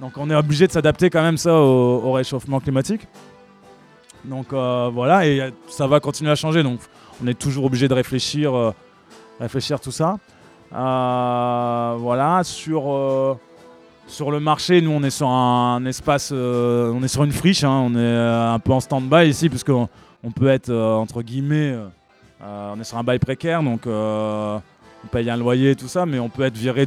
Donc 0.00 0.12
on 0.16 0.28
est 0.30 0.34
obligé 0.34 0.66
de 0.66 0.72
s'adapter 0.72 1.10
quand 1.10 1.22
même 1.22 1.38
ça 1.38 1.54
au, 1.54 2.12
réchauffement 2.12 2.60
climatique. 2.60 3.06
Donc 4.24 4.52
euh, 4.52 4.90
voilà, 4.92 5.26
et 5.26 5.52
ça 5.68 5.86
va 5.86 6.00
continuer 6.00 6.30
à 6.30 6.34
changer. 6.34 6.62
Donc 6.62 6.80
on 7.22 7.26
est 7.26 7.38
toujours 7.38 7.64
obligé 7.64 7.88
de 7.88 7.94
réfléchir, 7.94 8.54
euh, 8.54 8.72
réfléchir 9.40 9.80
tout 9.80 9.92
ça. 9.92 10.18
voilà, 10.72 12.40
sur, 12.42 13.38
sur 14.06 14.30
le 14.30 14.40
marché, 14.40 14.80
nous 14.80 14.90
on 14.90 15.02
est 15.02 15.10
sur 15.10 15.28
un, 15.28 15.84
espace, 15.86 16.32
on 16.32 17.02
est 17.02 17.08
sur 17.08 17.24
une 17.24 17.32
friche, 17.32 17.64
hein. 17.64 17.84
on 17.86 17.94
est 17.94 18.16
un 18.54 18.58
peu 18.58 18.72
en 18.72 18.80
stand-by 18.80 19.28
ici, 19.28 19.48
puisqu'on 19.48 19.88
on 20.22 20.30
peut 20.30 20.48
être 20.48 20.72
entre 20.72 21.22
guillemets, 21.22 21.76
on 22.40 22.80
est 22.80 22.84
sur 22.84 22.98
un 22.98 23.04
bail 23.04 23.18
précaire, 23.18 23.62
donc 23.62 23.86
on 25.04 25.08
paye 25.08 25.30
un 25.30 25.36
loyer, 25.36 25.76
tout 25.76 25.88
ça, 25.88 26.06
mais 26.06 26.18
on 26.18 26.28
peut 26.28 26.42
être 26.42 26.56
viré 26.56 26.86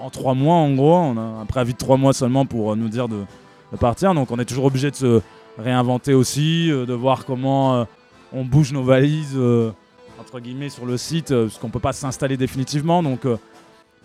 en 0.00 0.10
trois 0.10 0.34
mois 0.34 0.56
en 0.56 0.72
gros. 0.74 0.94
On 0.94 1.16
a 1.16 1.20
un 1.20 1.46
préavis 1.46 1.72
de 1.72 1.78
trois 1.78 1.96
mois 1.96 2.12
seulement 2.12 2.46
pour 2.46 2.76
nous 2.76 2.88
dire 2.88 3.08
de, 3.08 3.24
partir. 3.80 4.14
Donc 4.14 4.30
on 4.30 4.38
est 4.38 4.44
toujours 4.44 4.66
obligé 4.66 4.90
de 4.90 4.96
se 4.96 5.20
réinventer 5.58 6.14
aussi, 6.14 6.70
euh, 6.70 6.86
de 6.86 6.94
voir 6.94 7.24
comment 7.24 7.76
euh, 7.76 7.84
on 8.32 8.44
bouge 8.44 8.72
nos 8.72 8.82
valises 8.82 9.34
euh, 9.36 9.72
entre 10.20 10.40
guillemets 10.40 10.68
sur 10.68 10.86
le 10.86 10.96
site, 10.96 11.28
parce 11.28 11.58
qu'on 11.58 11.68
peut 11.70 11.80
pas 11.80 11.92
s'installer 11.92 12.36
définitivement. 12.36 13.02
Donc, 13.02 13.26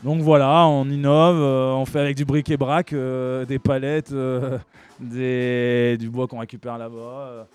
donc 0.04 0.22
voilà, 0.22 0.68
on 0.68 0.86
innove, 0.86 1.40
on 1.40 1.86
fait 1.86 2.00
avec 2.00 2.18
du 2.18 2.26
bric 2.26 2.50
et 2.50 2.58
brac, 2.58 2.94
des 2.94 3.60
palettes, 3.60 4.14
du 5.00 6.10
bois 6.10 6.28
qu'on 6.28 6.40
récupère 6.40 6.78
là-bas, 6.78 7.48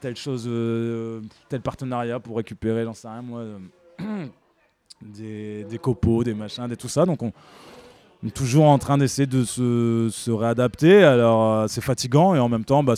telle 0.00 0.16
chose, 0.16 0.48
tel 1.50 1.60
partenariat 1.60 2.18
pour 2.18 2.38
récupérer, 2.38 2.84
j'en 2.84 2.94
sais 2.94 3.08
rien 3.08 3.22
moi. 3.22 3.42
Des, 5.02 5.78
copeaux, 5.80 6.24
des 6.24 6.34
machins, 6.34 6.66
des 6.66 6.76
tout 6.76 6.88
ça. 6.88 7.04
Donc 7.04 7.22
on, 7.22 7.32
est 8.26 8.34
toujours 8.34 8.66
en 8.66 8.78
train 8.78 8.98
d'essayer 8.98 9.26
de 9.26 9.44
se, 9.44 10.30
réadapter. 10.30 11.04
Alors 11.04 11.52
euh, 11.52 11.66
c'est 11.68 11.80
fatigant 11.80 12.34
et 12.34 12.38
en 12.38 12.48
même 12.48 12.64
temps, 12.64 12.82
bah, 12.82 12.94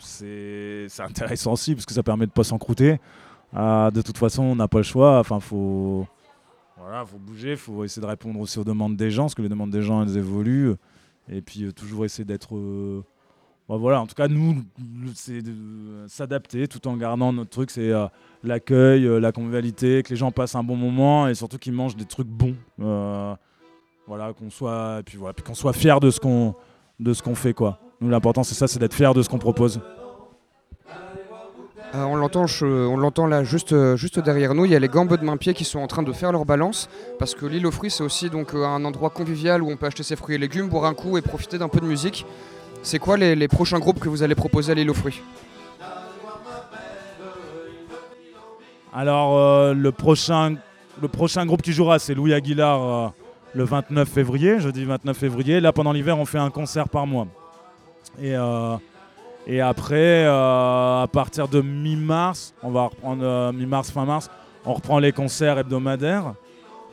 c'est 0.00 0.88
intéressant 0.98 1.52
aussi 1.52 1.74
parce 1.74 1.86
que 1.86 1.94
ça 1.94 2.02
permet 2.02 2.26
de 2.26 2.32
pas 2.32 2.44
s'encrouter. 2.44 2.98
Euh, 3.54 3.90
de 3.90 4.02
toute 4.02 4.18
façon, 4.18 4.42
on 4.42 4.56
n'a 4.56 4.68
pas 4.68 4.78
le 4.78 4.84
choix. 4.84 5.18
Enfin, 5.20 5.40
faut, 5.40 6.06
voilà, 6.76 7.04
faut 7.04 7.18
bouger, 7.18 7.56
faut 7.56 7.84
essayer 7.84 8.02
de 8.02 8.06
répondre 8.06 8.38
aussi 8.40 8.58
aux 8.58 8.64
demandes 8.64 8.96
des 8.96 9.10
gens, 9.10 9.24
parce 9.24 9.34
que 9.34 9.42
les 9.42 9.48
demandes 9.48 9.70
des 9.70 9.82
gens, 9.82 10.02
elles 10.02 10.16
évoluent. 10.16 10.74
Et 11.28 11.40
puis 11.42 11.64
euh, 11.64 11.72
toujours 11.72 12.04
essayer 12.04 12.24
d'être 12.24 12.54
bah, 13.68 14.00
en 14.00 14.06
tout 14.06 14.14
cas, 14.14 14.28
nous, 14.28 14.62
c'est 15.14 15.42
s'adapter 16.06 16.68
tout 16.68 16.86
en 16.86 16.96
gardant 16.96 17.32
notre 17.32 17.50
truc, 17.50 17.70
c'est 17.70 17.90
euh, 17.90 18.06
l'accueil, 18.44 19.04
euh, 19.04 19.18
la 19.18 19.32
convivialité, 19.32 20.04
que 20.04 20.10
les 20.10 20.16
gens 20.16 20.30
passent 20.30 20.54
un 20.54 20.62
bon 20.62 20.76
moment 20.76 21.26
et 21.26 21.34
surtout 21.34 21.58
qu'ils 21.58 21.72
mangent 21.72 21.96
des 21.96 22.04
trucs 22.04 22.28
bons. 22.28 22.54
Euh, 22.80 23.34
voilà, 24.06 24.32
qu'on 24.32 24.50
soit, 24.50 25.02
puis 25.04 25.18
voilà, 25.18 25.34
puis 25.34 25.42
qu'on 25.42 25.54
soit 25.54 25.72
fier 25.72 25.98
de 25.98 26.10
ce 26.10 26.20
qu'on, 26.20 26.54
de 27.00 27.12
ce 27.12 27.24
qu'on 27.24 27.34
fait, 27.34 27.54
quoi. 27.54 27.80
Nous, 28.00 28.08
l'important, 28.08 28.44
c'est 28.44 28.54
ça, 28.54 28.68
c'est 28.68 28.78
d'être 28.78 28.94
fier 28.94 29.12
de 29.14 29.22
ce 29.22 29.28
qu'on 29.28 29.38
propose. 29.38 29.80
on 31.92 32.14
l'entend, 32.14 32.46
on 32.62 32.96
l'entend 32.96 33.26
là 33.26 33.42
juste, 33.42 33.96
juste 33.96 34.20
derrière 34.20 34.54
nous. 34.54 34.64
Il 34.64 34.70
y 34.70 34.76
a 34.76 34.78
les 34.78 34.86
gambes 34.86 35.16
de 35.16 35.24
main-pied 35.24 35.54
qui 35.54 35.64
sont 35.64 35.80
en 35.80 35.88
train 35.88 36.04
de 36.04 36.12
faire 36.12 36.30
leur 36.30 36.44
balance 36.44 36.88
parce 37.18 37.34
que 37.34 37.46
l'île 37.46 37.66
aux 37.66 37.70
fruits 37.72 37.90
c'est 37.90 38.04
aussi 38.04 38.28
donc 38.28 38.54
un 38.54 38.84
endroit 38.84 39.10
convivial 39.10 39.62
où 39.62 39.70
on 39.70 39.76
peut 39.76 39.86
acheter 39.86 40.02
ses 40.02 40.14
fruits 40.14 40.36
et 40.36 40.38
légumes, 40.38 40.68
boire 40.68 40.84
un 40.84 40.94
coup 40.94 41.16
et 41.16 41.22
profiter 41.22 41.58
d'un 41.58 41.68
peu 41.68 41.80
de 41.80 41.86
musique. 41.86 42.26
C'est 42.82 42.98
quoi 42.98 43.16
les, 43.16 43.48
prochains 43.48 43.78
groupes 43.78 43.98
que 43.98 44.08
vous 44.08 44.22
allez 44.22 44.34
proposer 44.34 44.72
à 44.72 44.74
l'île 44.74 44.90
aux 44.90 44.94
fruits 44.94 45.22
Alors, 48.92 49.36
euh, 49.36 49.74
le, 49.74 49.92
prochain, 49.92 50.56
groupe 51.44 51.62
qui 51.62 51.72
jouera, 51.72 51.98
c'est 51.98 52.14
Louis 52.14 52.32
Aguilar 52.32 52.82
euh, 52.82 53.08
le 53.54 53.64
29 53.64 54.08
février, 54.08 54.58
jeudi 54.58 54.84
29 54.84 55.16
février. 55.16 55.60
Là, 55.60 55.72
pendant 55.72 55.92
l'hiver, 55.92 56.18
on 56.18 56.24
fait 56.24 56.38
un 56.38 56.50
concert 56.50 56.88
par 56.88 57.06
mois. 57.06 57.26
Et, 58.18 58.34
euh, 58.34 58.76
et 59.46 59.60
après, 59.60 60.24
à 60.26 61.06
partir 61.12 61.48
de 61.48 61.60
mi-mars, 61.60 62.54
on 62.62 62.70
va 62.70 62.84
reprendre 62.84 63.52
mi-mars, 63.52 63.90
fin 63.90 64.04
mars, 64.04 64.30
on 64.64 64.72
reprend 64.72 64.98
les 64.98 65.12
concerts 65.12 65.58
hebdomadaires. 65.58 66.34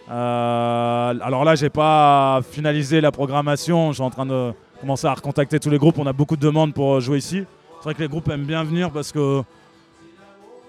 alors 0.10 1.46
là, 1.46 1.56
j'ai 1.56 1.70
pas 1.70 2.42
finalisé 2.52 3.00
la 3.00 3.12
programmation, 3.12 3.92
je 3.92 3.96
suis 3.96 4.04
en 4.04 4.10
train 4.10 4.26
de 4.26 4.54
commencer 4.84 5.08
à 5.08 5.14
recontacter 5.14 5.62
tous 5.62 5.70
les 5.70 5.78
groupes. 5.78 5.98
On 5.98 6.08
a 6.08 6.12
beaucoup 6.12 6.36
de 6.36 6.42
demandes 6.42 6.74
pour 6.74 7.00
jouer 7.00 7.20
ici. 7.20 7.46
C'est 7.78 7.84
vrai 7.86 7.94
que 7.94 8.02
les 8.02 8.10
groupes 8.10 8.28
aiment 8.28 8.44
bien 8.44 8.66
venir 8.66 8.92
parce 8.92 9.14
que 9.14 9.42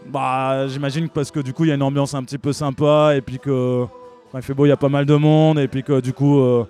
bah, 0.06 0.68
j'imagine 0.68 1.08
parce 1.08 1.32
que 1.32 1.40
du 1.40 1.52
coup 1.52 1.64
il 1.64 1.68
y 1.68 1.72
a 1.72 1.74
une 1.74 1.82
ambiance 1.82 2.14
un 2.14 2.22
petit 2.22 2.38
peu 2.38 2.52
sympa 2.52 3.14
et 3.16 3.20
puis 3.20 3.40
que 3.40 3.84
quand 4.30 4.38
il 4.38 4.42
fait 4.42 4.54
beau 4.54 4.66
il 4.66 4.68
y 4.68 4.72
a 4.72 4.76
pas 4.76 4.88
mal 4.88 5.04
de 5.04 5.16
monde 5.16 5.58
et 5.58 5.66
puis 5.66 5.82
que 5.82 6.00
du 6.00 6.12
coup 6.12 6.38
euh, 6.38 6.64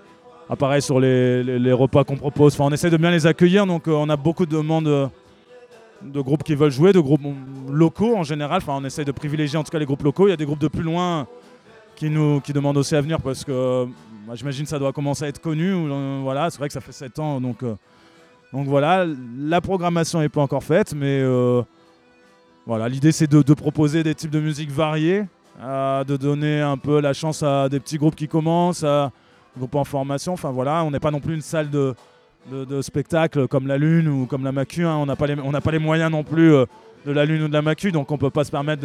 apparaît 0.48 0.80
sur 0.80 0.98
les, 1.00 1.72
repas 1.72 2.04
qu'on 2.04 2.16
propose. 2.16 2.54
Enfin, 2.54 2.64
on 2.64 2.72
essaie 2.72 2.88
de 2.88 2.96
bien 2.96 3.10
les 3.10 3.26
accueillir 3.26 3.66
donc 3.66 3.88
euh, 3.88 3.92
on 3.92 4.08
a 4.08 4.16
beaucoup 4.16 4.46
de 4.46 4.56
demandes 4.56 4.88
euh, 4.88 5.08
de 6.02 6.20
groupes 6.22 6.44
qui 6.44 6.54
veulent 6.54 6.70
jouer, 6.70 6.94
de 6.94 7.00
groupes 7.00 7.26
locaux 7.70 8.16
en 8.16 8.22
général. 8.22 8.62
Enfin, 8.62 8.78
on 8.80 8.84
essaie 8.86 9.04
de 9.04 9.12
privilégier 9.12 9.58
en 9.58 9.64
tout 9.64 9.70
cas 9.70 9.78
les 9.78 9.84
groupes 9.84 10.02
locaux. 10.02 10.28
Il 10.28 10.30
y 10.30 10.34
a 10.34 10.38
des 10.38 10.46
groupes 10.46 10.60
de 10.60 10.68
plus 10.68 10.82
loin 10.82 11.26
qui 11.94 12.08
nous 12.08 12.40
qui 12.40 12.54
demandent 12.54 12.78
aussi 12.78 12.96
à 12.96 13.02
venir 13.02 13.20
parce 13.20 13.44
que 13.44 13.86
J'imagine 14.32 14.64
que 14.64 14.70
ça 14.70 14.78
doit 14.78 14.92
commencer 14.92 15.24
à 15.24 15.28
être 15.28 15.40
connu. 15.40 15.70
Euh, 15.70 16.20
voilà, 16.22 16.48
c'est 16.50 16.58
vrai 16.58 16.68
que 16.68 16.72
ça 16.72 16.80
fait 16.80 16.92
7 16.92 17.18
ans. 17.18 17.40
Donc, 17.40 17.62
euh, 17.62 17.74
donc 18.52 18.66
voilà, 18.66 19.06
la 19.38 19.60
programmation 19.60 20.20
n'est 20.20 20.28
pas 20.28 20.40
encore 20.40 20.64
faite, 20.64 20.94
mais 20.94 21.20
euh, 21.20 21.62
voilà, 22.66 22.88
l'idée 22.88 23.12
c'est 23.12 23.26
de, 23.26 23.54
proposer 23.54 24.02
des 24.02 24.14
types 24.14 24.30
de 24.30 24.40
musique 24.40 24.70
variés, 24.70 25.24
de 25.60 26.16
donner 26.16 26.60
un 26.60 26.78
peu 26.78 27.00
la 27.00 27.12
chance 27.12 27.42
à 27.42 27.68
des 27.68 27.80
petits 27.80 27.98
groupes 27.98 28.14
qui 28.14 28.28
commencent, 28.28 28.84
à 28.84 29.10
des 29.54 29.60
groupes 29.60 29.74
en 29.74 29.84
formation. 29.84 30.32
Enfin 30.32 30.50
voilà, 30.50 30.84
on 30.84 30.90
n'est 30.90 31.00
pas 31.00 31.10
non 31.10 31.20
plus 31.20 31.34
une 31.34 31.42
salle 31.42 31.68
de, 31.68 31.94
spectacle 32.80 33.48
comme 33.48 33.66
la 33.66 33.76
Lune 33.76 34.08
ou 34.08 34.26
comme 34.26 34.44
la 34.44 34.52
Macu. 34.52 34.86
Hein. 34.86 34.96
On 34.98 35.06
n'a 35.06 35.16
pas, 35.16 35.26
les, 35.26 35.78
moyens 35.78 36.10
non 36.10 36.22
plus 36.22 36.50
de 36.50 37.12
la 37.12 37.24
Lune 37.24 37.42
ou 37.42 37.48
de 37.48 37.52
la 37.52 37.62
Macu, 37.62 37.90
donc 37.90 38.10
on 38.10 38.14
ne 38.14 38.20
peut 38.20 38.30
pas 38.30 38.44
se 38.44 38.50
permettre 38.50 38.82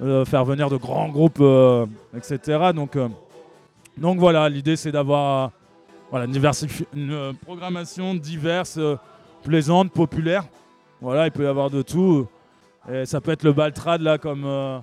de, 0.00 0.24
faire 0.24 0.44
venir 0.44 0.70
de 0.70 0.76
grands 0.76 1.08
groupes, 1.08 1.42
etc. 2.16 2.70
Donc 2.74 2.96
donc 3.98 4.18
voilà, 4.18 4.48
l'idée 4.48 4.76
c'est 4.76 4.92
d'avoir 4.92 5.52
une, 6.12 7.12
euh, 7.12 7.32
programmation 7.32 8.14
diverse, 8.14 8.76
euh, 8.78 8.96
plaisante, 9.42 9.90
populaire. 9.90 10.44
Voilà, 11.00 11.26
il 11.26 11.32
peut 11.32 11.44
y 11.44 11.46
avoir 11.46 11.70
de 11.70 11.82
tout. 11.82 12.26
Ça 13.04 13.20
peut 13.20 13.32
être 13.32 13.42
le 13.42 13.52
Baltrad 13.52 14.00
là 14.00 14.16
comme 14.16 14.44
euh, 14.44 14.78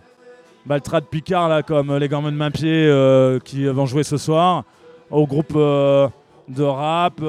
Baltrad 0.66 1.06
Picard 1.06 1.48
là 1.48 1.64
comme 1.64 1.96
les 1.96 2.10
Gormons 2.10 2.34
de 2.34 2.38
Main-Pied 2.38 3.40
qui 3.46 3.66
vont 3.66 3.86
jouer 3.86 4.04
ce 4.04 4.18
soir. 4.18 4.66
Au 5.10 5.26
groupe 5.26 5.54
de 5.54 6.64
rap, 6.64 7.22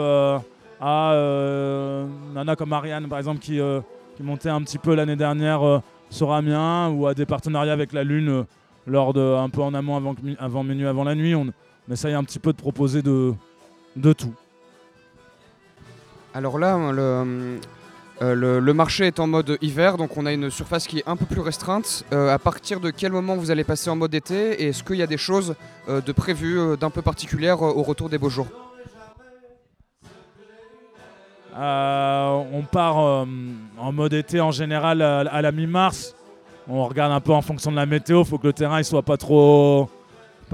à 0.81 1.14
Nana 2.35 2.57
comme 2.57 2.70
Marianne 2.70 3.09
par 3.09 3.18
exemple 3.18 3.38
qui, 3.38 3.61
montait 4.20 4.49
un 4.49 4.62
petit 4.62 4.79
peu 4.79 4.97
l'année 4.97 5.16
dernière 5.16 5.81
sur 6.11 6.33
Amiens 6.33 6.88
ou 6.88 7.07
à 7.07 7.14
des 7.14 7.25
partenariats 7.25 7.73
avec 7.73 7.92
la 7.92 8.03
Lune 8.03 8.44
lors 8.87 9.12
de 9.12 9.20
un 9.20 9.49
peu 9.49 9.62
en 9.62 9.75
amont 9.75 9.97
avant, 9.97 10.14
avant 10.40 10.64
minuit 10.64 10.87
avant 10.87 11.05
la 11.05 11.14
nuit. 11.14 11.37
On 11.88 11.92
essaye 11.92 12.14
un 12.14 12.25
petit 12.25 12.38
peu 12.38 12.53
de 12.53 12.59
proposer 12.59 13.03
de, 13.03 13.35
de 13.97 14.12
tout. 14.12 14.35
Alors 16.33 16.59
là, 16.59 16.77
euh, 16.77 18.35
le, 18.35 18.61
le, 18.61 18.75
marché 18.75 19.07
est 19.07 19.20
en 19.20 19.27
mode 19.27 19.59
hiver, 19.61 19.97
donc 19.97 20.16
on 20.16 20.27
a 20.27 20.33
une 20.33 20.51
surface 20.51 20.87
qui 20.87 20.99
est 20.99 21.09
un 21.09 21.16
peu 21.16 21.27
plus 21.27 21.40
restreinte. 21.40 22.05
Euh, 22.12 22.33
à 22.33 22.38
partir 22.38 22.81
de 22.81 22.90
quel 22.90 23.12
moment 23.12 23.37
vous 23.37 23.51
allez 23.51 23.64
passer 23.64 23.90
en 23.90 23.97
mode 23.97 24.14
été 24.14 24.62
Et 24.62 24.68
est-ce 24.68 24.83
qu'il 24.83 24.97
y 24.97 25.03
a 25.03 25.07
des 25.07 25.16
choses 25.16 25.55
euh, 25.88 26.01
de 26.01 26.12
prévues 26.12 26.77
d'un 26.77 26.90
peu 26.90 27.03
particulières 27.03 27.62
au 27.62 27.83
retour 27.83 28.09
des 28.09 28.18
beaux 28.18 28.31
jours? 28.31 28.49
On 31.57 32.64
part 32.73 32.97
en 32.97 33.92
mode 33.92 34.12
été 34.12 34.40
en 34.40 34.51
général 34.51 35.03
à, 35.03 35.40
la 35.40 35.53
mi-mars. 35.53 36.16
On 36.66 36.85
regarde 36.85 37.12
un 37.12 37.20
peu 37.20 37.33
en 37.33 37.42
fonction 37.42 37.70
de 37.70 37.77
la 37.77 37.87
météo, 37.87 38.23
il 38.23 38.27
faut 38.27 38.38
que 38.38 38.49
le 38.49 38.53
terrain 38.53 38.79
ne 38.79 38.83
soit 38.83 39.03
pas 39.03 39.16
trop, 39.16 39.88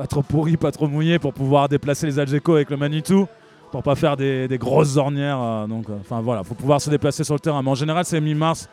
pas 0.00 0.06
trop 0.06 0.22
pourri, 0.22 0.56
pas 0.56 0.72
trop 0.72 0.88
mouillé 0.88 1.18
pour 1.18 1.34
pouvoir 1.34 1.68
déplacer 1.68 2.06
les 2.06 2.18
Algeco 2.18 2.54
avec 2.54 2.70
le 2.70 2.78
Manitou, 2.78 3.28
pour 3.70 3.82
pas 3.82 3.94
faire 3.94 4.16
des, 4.16 4.48
grosses 4.58 4.96
ornières. 4.96 5.38
Euh, 5.38 5.66
donc, 5.66 5.90
euh, 5.90 5.98
enfin 6.00 6.22
voilà, 6.22 6.42
faut 6.42 6.54
pouvoir 6.54 6.80
se 6.80 6.88
déplacer 6.88 7.22
sur 7.22 7.34
le 7.34 7.40
terrain. 7.40 7.62
Mais 7.62 7.68
en 7.68 7.74
général, 7.74 8.06
c'est 8.06 8.18
mi-mars, 8.18 8.66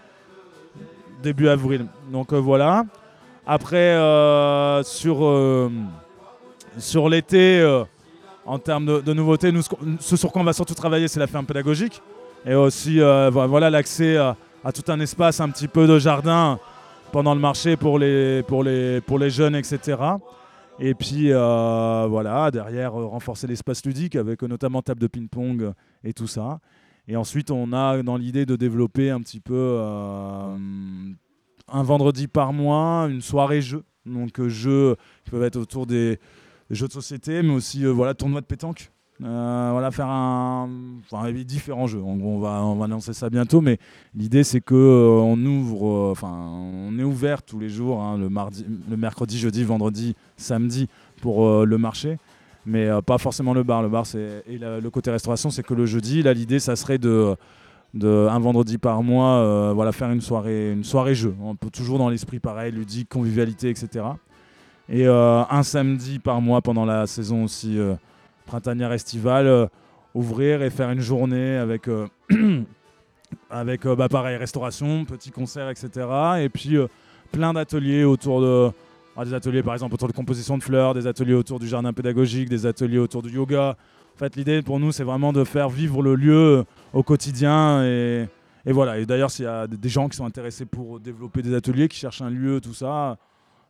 début 1.21 1.49
avril. 1.49 1.85
Donc 2.13 2.31
euh, 2.31 2.37
voilà. 2.37 2.85
Après, 3.45 3.93
sur, 4.85 5.69
sur 6.77 7.09
l'été, 7.09 7.81
en 8.45 8.59
termes 8.59 9.01
de, 9.01 9.13
nouveautés, 9.13 9.51
nous, 9.51 9.63
ce 9.99 10.15
sur 10.15 10.31
quoi 10.31 10.41
on 10.41 10.45
va 10.45 10.53
surtout 10.53 10.75
travailler, 10.75 11.09
c'est 11.09 11.19
la 11.19 11.27
ferme 11.27 11.45
pédagogique. 11.45 12.01
Et 12.45 12.55
aussi, 12.55 12.99
voilà, 12.99 13.69
l'accès 13.69 14.15
à, 14.15 14.37
à, 14.63 14.71
tout 14.71 14.89
un 14.89 14.99
espace, 15.01 15.41
un 15.41 15.49
petit 15.49 15.67
peu 15.67 15.87
de 15.87 15.99
jardin 15.99 16.57
pendant 17.11 17.33
le 17.33 17.41
marché 17.41 17.75
pour 17.75 17.99
les, 17.99 18.43
pour 18.43 18.63
les, 18.63 19.01
pour 19.01 19.19
les 19.19 19.29
jeunes, 19.29 19.55
etc. 19.55 19.97
Et 20.79 20.93
puis 20.93 21.31
euh, 21.31 22.05
voilà, 22.07 22.51
derrière, 22.51 22.99
euh, 22.99 23.07
renforcer 23.07 23.47
l'espace 23.47 23.83
ludique 23.85 24.15
avec 24.15 24.43
euh, 24.43 24.47
notamment 24.47 24.81
table 24.81 25.01
de 25.01 25.07
ping-pong 25.07 25.73
et 26.03 26.13
tout 26.13 26.27
ça. 26.27 26.59
Et 27.07 27.15
ensuite, 27.15 27.49
on 27.51 27.73
a 27.73 28.03
dans 28.03 28.17
l'idée 28.17 28.45
de 28.45 28.55
développer 28.55 29.09
un 29.09 29.21
petit 29.21 29.39
peu 29.39 29.79
un 31.69 31.83
vendredi 31.83 32.27
par 32.27 32.51
mois, 32.51 33.07
une 33.09 33.21
soirée 33.21 33.61
jeu. 33.61 33.83
Donc 34.05 34.45
jeux 34.47 34.95
qui 35.23 35.31
peuvent 35.31 35.43
être 35.43 35.55
autour 35.55 35.87
des, 35.87 36.19
jeux 36.69 36.87
de 36.87 36.93
société, 36.93 37.41
mais 37.43 37.53
aussi 37.53 37.85
voilà, 37.85 38.13
tournoi 38.13 38.41
de 38.41 38.45
pétanque. 38.45 38.91
Euh, 39.23 39.69
voilà, 39.71 39.89
faire 39.89 40.09
un, 40.09 40.69
enfin, 41.11 41.31
différents 41.31 41.87
jeux. 41.87 42.01
on 42.01 42.39
va, 42.39 42.63
on 42.63 42.75
va 42.75 42.85
annoncer 42.85 43.13
ça 43.13 43.31
bientôt, 43.31 43.61
mais 43.61 43.79
l'idée 44.13 44.43
c'est 44.43 44.61
que 44.61 44.75
euh, 44.75 45.09
on 45.09 45.43
ouvre, 45.43 45.87
euh, 45.87 46.11
enfin, 46.11 46.31
on 46.31 46.99
est 46.99 47.03
ouvert 47.03 47.41
tous 47.41 47.57
les 47.57 47.69
jours, 47.69 47.99
hein, 48.03 48.17
le 48.19 48.97
mercredi, 48.97 49.39
jeudi, 49.39 49.63
vendredi, 49.63 50.15
samedi, 50.35 50.87
pour 51.21 51.65
le 51.65 51.77
marché 51.77 52.17
mais 52.69 52.89
pas 53.05 53.17
forcément 53.17 53.53
le 53.53 53.63
bar. 53.63 53.81
Le 53.81 53.87
bar, 53.87 54.05
c'est 54.05 54.43
et 54.45 54.57
le 54.57 54.89
côté 54.89 55.09
restauration, 55.09 55.49
c'est 55.49 55.63
que 55.63 55.73
le 55.73 55.85
jeudi, 55.85 56.21
là, 56.21 56.33
l'idée, 56.33 56.59
ça 56.59 56.75
serait 56.75 56.97
de, 56.97 57.33
de 57.93 58.27
un 58.29 58.39
vendredi 58.39 58.77
par 58.77 59.01
mois, 59.03 59.71
voilà, 59.71 59.93
faire 59.93 60.11
une 60.11 60.19
soirée, 60.19 60.73
une 60.73 60.83
soirée 60.83 61.15
jeu. 61.15 61.33
On 61.41 61.55
peut 61.55 61.69
toujours 61.69 61.97
dans 61.97 62.09
l'esprit 62.09 62.39
pareil, 62.39 62.73
ludique, 62.73 63.07
convivialité, 63.07 63.69
etc. 63.69 64.03
Et 64.89 65.07
un 65.07 65.63
samedi 65.63 66.19
par 66.19 66.41
mois 66.41 66.61
pendant 66.61 66.83
la 66.83 67.07
saison 67.07 67.45
aussi 67.45 67.79
printanière 68.47 68.91
estivale, 68.91 69.69
ouvrir 70.15 70.63
et 70.63 70.71
faire 70.71 70.89
une 70.89 71.01
journée 71.01 71.57
avec 71.57 71.87
avec 73.49 73.85
euh, 73.85 73.95
bah, 73.95 74.09
pareil, 74.09 74.37
restauration, 74.37 75.05
petits 75.05 75.31
concerts, 75.31 75.69
etc. 75.69 76.07
Et 76.39 76.49
puis 76.49 76.77
euh, 76.77 76.87
plein 77.31 77.53
d'ateliers 77.53 78.03
autour 78.03 78.41
de. 78.41 78.71
Ah, 79.19 79.25
des 79.25 79.33
ateliers 79.33 79.63
par 79.63 79.73
exemple 79.73 79.95
autour 79.95 80.07
de 80.07 80.13
composition 80.13 80.59
de 80.59 80.63
fleurs, 80.63 80.93
des 80.93 81.07
ateliers 81.07 81.33
autour 81.33 81.59
du 81.59 81.67
jardin 81.67 81.91
pédagogique, 81.91 82.49
des 82.49 82.67
ateliers 82.67 82.99
autour 82.99 83.23
du 83.23 83.31
yoga. 83.31 83.75
En 84.15 84.19
fait, 84.19 84.35
l'idée 84.35 84.61
pour 84.61 84.79
nous, 84.79 84.91
c'est 84.91 85.03
vraiment 85.03 85.33
de 85.33 85.43
faire 85.43 85.69
vivre 85.69 86.03
le 86.03 86.13
lieu 86.15 86.59
euh, 86.59 86.63
au 86.93 87.01
quotidien. 87.01 87.83
Et, 87.83 88.27
et 88.65 88.71
voilà. 88.71 88.99
Et 88.99 89.07
d'ailleurs, 89.07 89.31
s'il 89.31 89.45
y 89.45 89.47
a 89.47 89.65
des 89.65 89.89
gens 89.89 90.07
qui 90.07 90.17
sont 90.17 90.25
intéressés 90.25 90.65
pour 90.65 90.99
développer 90.99 91.41
des 91.41 91.55
ateliers, 91.55 91.87
qui 91.87 91.97
cherchent 91.97 92.21
un 92.21 92.29
lieu, 92.29 92.61
tout 92.61 92.75
ça, 92.75 93.17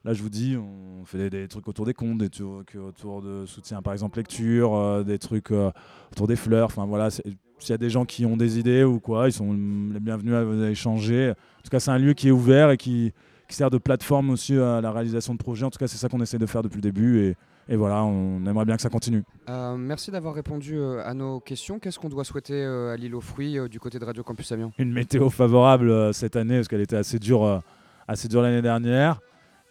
Là, 0.07 0.13
je 0.13 0.23
vous 0.23 0.29
dis, 0.29 0.55
on 0.55 1.03
fait 1.03 1.29
des, 1.29 1.49
trucs 1.49 1.67
autour 1.67 1.85
des 1.85 1.93
contes, 1.93 2.19
des 2.19 2.29
trucs 2.29 2.75
autour 2.75 3.21
de 3.21 3.45
soutien, 3.45 3.81
par 3.81 3.91
exemple, 3.91 4.17
lecture, 4.17 5.03
des 5.03 5.19
trucs 5.19 5.51
autour 5.51 6.27
des 6.27 6.37
fleurs. 6.37 6.67
Enfin, 6.67 6.85
voilà, 6.85 7.09
s'il 7.09 7.35
y 7.69 7.73
a 7.73 7.77
des 7.77 7.89
gens 7.89 8.05
qui 8.05 8.25
ont 8.25 8.37
des 8.37 8.57
idées 8.57 8.85
ou 8.85 9.01
quoi, 9.01 9.27
ils 9.27 9.33
sont 9.33 9.51
les 9.51 9.99
bienvenus 9.99 10.33
à 10.33 10.69
échanger. 10.69 11.31
En 11.31 11.61
tout 11.61 11.69
cas, 11.69 11.81
c'est 11.81 11.91
un 11.91 11.97
lieu 11.97 12.13
qui 12.13 12.29
est 12.29 12.31
ouvert 12.31 12.71
et 12.71 12.77
qui, 12.77 13.11
sert 13.49 13.69
de 13.69 13.77
plateforme 13.77 14.29
aussi 14.29 14.57
à 14.57 14.79
la 14.79 14.93
réalisation 14.93 15.33
de 15.33 15.39
projets. 15.39 15.65
En 15.65 15.69
tout 15.69 15.77
cas, 15.77 15.87
c'est 15.87 15.97
ça 15.97 16.07
qu'on 16.07 16.21
essaie 16.21 16.37
de 16.37 16.45
faire 16.45 16.63
depuis 16.63 16.77
le 16.77 16.83
début. 16.83 17.19
Et, 17.19 17.35
et 17.67 17.75
voilà, 17.75 18.01
on 18.05 18.45
aimerait 18.45 18.63
bien 18.63 18.77
que 18.77 18.81
ça 18.81 18.89
continue. 18.89 19.23
Euh, 19.49 19.75
merci 19.75 20.09
d'avoir 20.09 20.33
répondu 20.33 20.77
euh, 20.77 21.05
à 21.05 21.13
nos 21.13 21.41
questions. 21.41 21.79
Qu'est-ce 21.79 21.99
qu'on 21.99 22.07
doit 22.07 22.23
souhaiter 22.23 22.53
euh, 22.53 22.93
à 22.93 22.95
l'île 22.95 23.13
aux 23.13 23.19
fruits 23.19 23.57
du 23.69 23.81
côté 23.81 23.99
de 23.99 24.05
Radio 24.05 24.23
Campus 24.23 24.53
Amiens? 24.53 24.71
Une 24.77 24.93
météo 24.93 25.29
favorable 25.29 26.13
cette 26.13 26.37
année, 26.37 26.55
parce 26.55 26.69
qu'elle 26.69 26.79
était 26.79 26.95
assez 26.95 27.19
dure, 27.19 27.61
assez 28.07 28.29
dure 28.29 28.41
l'année 28.41 28.61
dernière. 28.61 29.19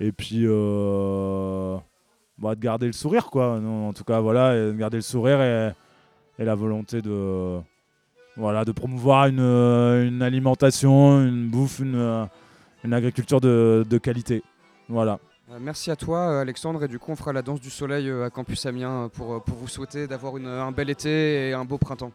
Et 0.01 0.13
puis, 0.13 0.45
bah, 2.39 2.55
de 2.55 2.61
garder 2.61 2.87
le 2.87 2.93
sourire, 2.93 3.27
quoi. 3.31 3.59
en 3.59 3.93
tout 3.93 4.05
cas, 4.05 4.21
voilà, 4.21 4.55
de 4.55 4.73
garder 4.73 4.99
le 4.99 5.03
sourire 5.03 5.41
et, 5.41 5.73
la 6.39 6.55
volonté 6.55 7.01
de 7.01 7.61
voilà, 8.37 8.65
de 8.65 8.73
promouvoir 8.73 9.27
une, 9.27 9.41
euh, 9.41 10.21
alimentation, 10.21 11.23
une 11.23 11.49
bouffe, 11.49 11.79
une, 11.79 11.97
euh, 11.97 12.25
agriculture 12.93 13.41
de, 13.41 13.99
qualité. 14.03 14.43
Voilà. 14.89 15.19
Euh, 15.51 15.59
merci 15.61 15.91
à 15.91 15.97
toi 15.97 16.41
Alexandre 16.41 16.85
et 16.85 16.89
du 16.89 16.99
coup 16.99 17.13
on 17.13 17.17
fera 17.17 17.33
la 17.33 17.43
danse 17.43 17.61
du 17.61 17.71
soleil 17.71 18.11
à 18.11 18.31
Campus 18.31 18.67
Amiens 18.67 19.09
pour 19.13 19.43
vous 19.47 19.69
souhaiter 19.69 20.07
d'avoir 20.07 20.35
un 20.37 20.73
bel 20.73 20.91
été 20.91 21.49
et 21.49 21.53
un 21.53 21.65
beau 21.65 21.79
printemps. 21.79 22.13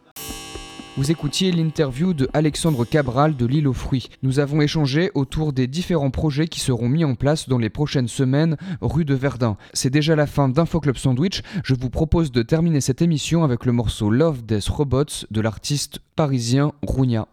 Vous 0.98 1.10
écoutiez 1.10 1.52
l'interview 1.52 2.12
de 2.12 2.28
Alexandre 2.34 2.84
Cabral 2.84 3.34
de 3.34 3.46
l'île 3.46 3.66
aux 3.66 3.72
fruits. 3.72 4.10
Nous 4.22 4.40
avons 4.40 4.60
échangé 4.60 5.10
autour 5.14 5.54
des 5.54 5.66
différents 5.66 6.10
projets 6.10 6.48
qui 6.48 6.60
seront 6.60 6.86
mis 6.86 7.02
en 7.02 7.14
place 7.14 7.48
dans 7.48 7.56
les 7.56 7.70
prochaines 7.70 8.08
semaines 8.08 8.58
rue 8.82 9.06
de 9.06 9.14
Verdun. 9.14 9.56
C'est 9.72 9.88
déjà 9.88 10.16
la 10.16 10.26
fin 10.26 10.50
d'Info 10.50 10.80
Club 10.80 10.98
Sandwich. 10.98 11.42
Je 11.64 11.74
vous 11.74 11.88
propose 11.88 12.30
de 12.30 12.42
terminer 12.42 12.82
cette 12.82 13.00
émission 13.00 13.42
avec 13.42 13.64
le 13.64 13.72
morceau 13.72 14.10
Love 14.10 14.44
Death 14.44 14.68
Robots 14.68 15.24
de 15.30 15.40
l'artiste 15.40 16.00
parisien 16.14 16.72
Rounia. 16.82 17.26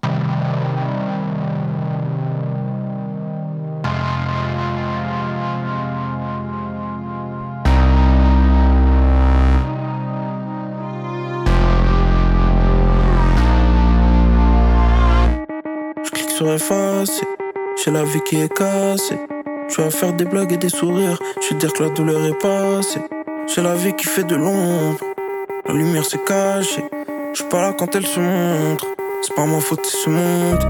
Sur 16.50 16.54
effacer. 16.54 17.26
J'ai 17.84 17.92
la 17.92 18.04
vie 18.04 18.22
qui 18.22 18.42
est 18.42 18.54
cassée. 18.54 19.20
Je 19.70 19.82
vais 19.82 19.92
faire 19.92 20.14
des 20.14 20.26
blagues 20.26 20.52
et 20.54 20.58
des 20.58 20.70
sourires. 20.70 21.20
Je 21.42 21.56
dire 21.56 21.72
que 21.74 21.84
la 21.84 21.90
douleur 21.90 22.26
est 22.26 22.40
passée. 22.40 23.02
J'ai 23.48 23.62
la 23.62 23.76
vie 23.76 23.94
qui 23.94 24.06
fait 24.06 24.24
de 24.24 24.36
l'ombre. 24.36 25.00
La 25.68 25.74
lumière 25.74 26.06
s'est 26.06 26.24
cachée. 26.26 26.84
Je 27.34 27.44
pas 27.44 27.62
là 27.62 27.74
quand 27.78 27.94
elle 27.96 28.06
se 28.06 28.20
montre. 28.20 28.86
C'est 29.22 29.36
pas 29.36 29.46
ma 29.46 29.60
faute, 29.60 29.82
elle 29.84 30.00
se 30.00 30.10
montre. 30.10 30.68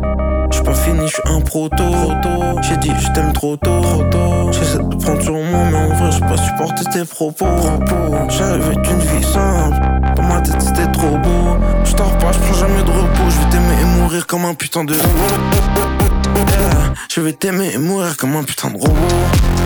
J'suis 0.51 0.63
pas 0.63 0.73
fini, 0.73 1.07
j'suis 1.07 1.21
un 1.25 1.41
proto. 1.41 1.83
J'ai 2.63 2.77
dit 2.77 2.91
je 2.99 3.11
t'aime 3.13 3.33
trop 3.33 3.55
tôt. 3.57 4.51
J'essaie 4.51 4.79
de 4.79 4.95
prendre 4.95 5.21
sur 5.21 5.33
moi, 5.33 5.59
mais 5.71 5.77
en 5.77 5.95
vrai 5.95 6.11
j'ai 6.11 6.21
pas 6.21 6.37
supporté 6.37 6.83
tes 6.91 7.05
propos. 7.05 7.45
J'avais 8.29 8.73
une 8.73 8.99
vie 8.99 9.23
simple. 9.23 9.88
Ma 10.29 10.39
tête 10.41 10.61
c'était 10.61 10.89
trop 10.91 11.17
beau. 11.17 11.57
J'tors 11.83 12.17
pas, 12.19 12.31
j'prends 12.31 12.53
jamais 12.53 12.83
de 12.83 12.91
repos. 12.91 13.29
J'vais 13.29 13.49
t'aimer 13.49 13.81
et 13.81 13.85
mourir 13.99 14.27
comme 14.27 14.45
un 14.45 14.53
putain 14.53 14.83
de. 14.83 14.95
Je 17.11 17.21
vais 17.21 17.33
t'aimer 17.33 17.71
et 17.73 17.77
mourir 17.79 18.15
comme 18.15 18.35
un 18.35 18.43
putain 18.43 18.69
de 18.69 18.77
robot. 18.77 18.93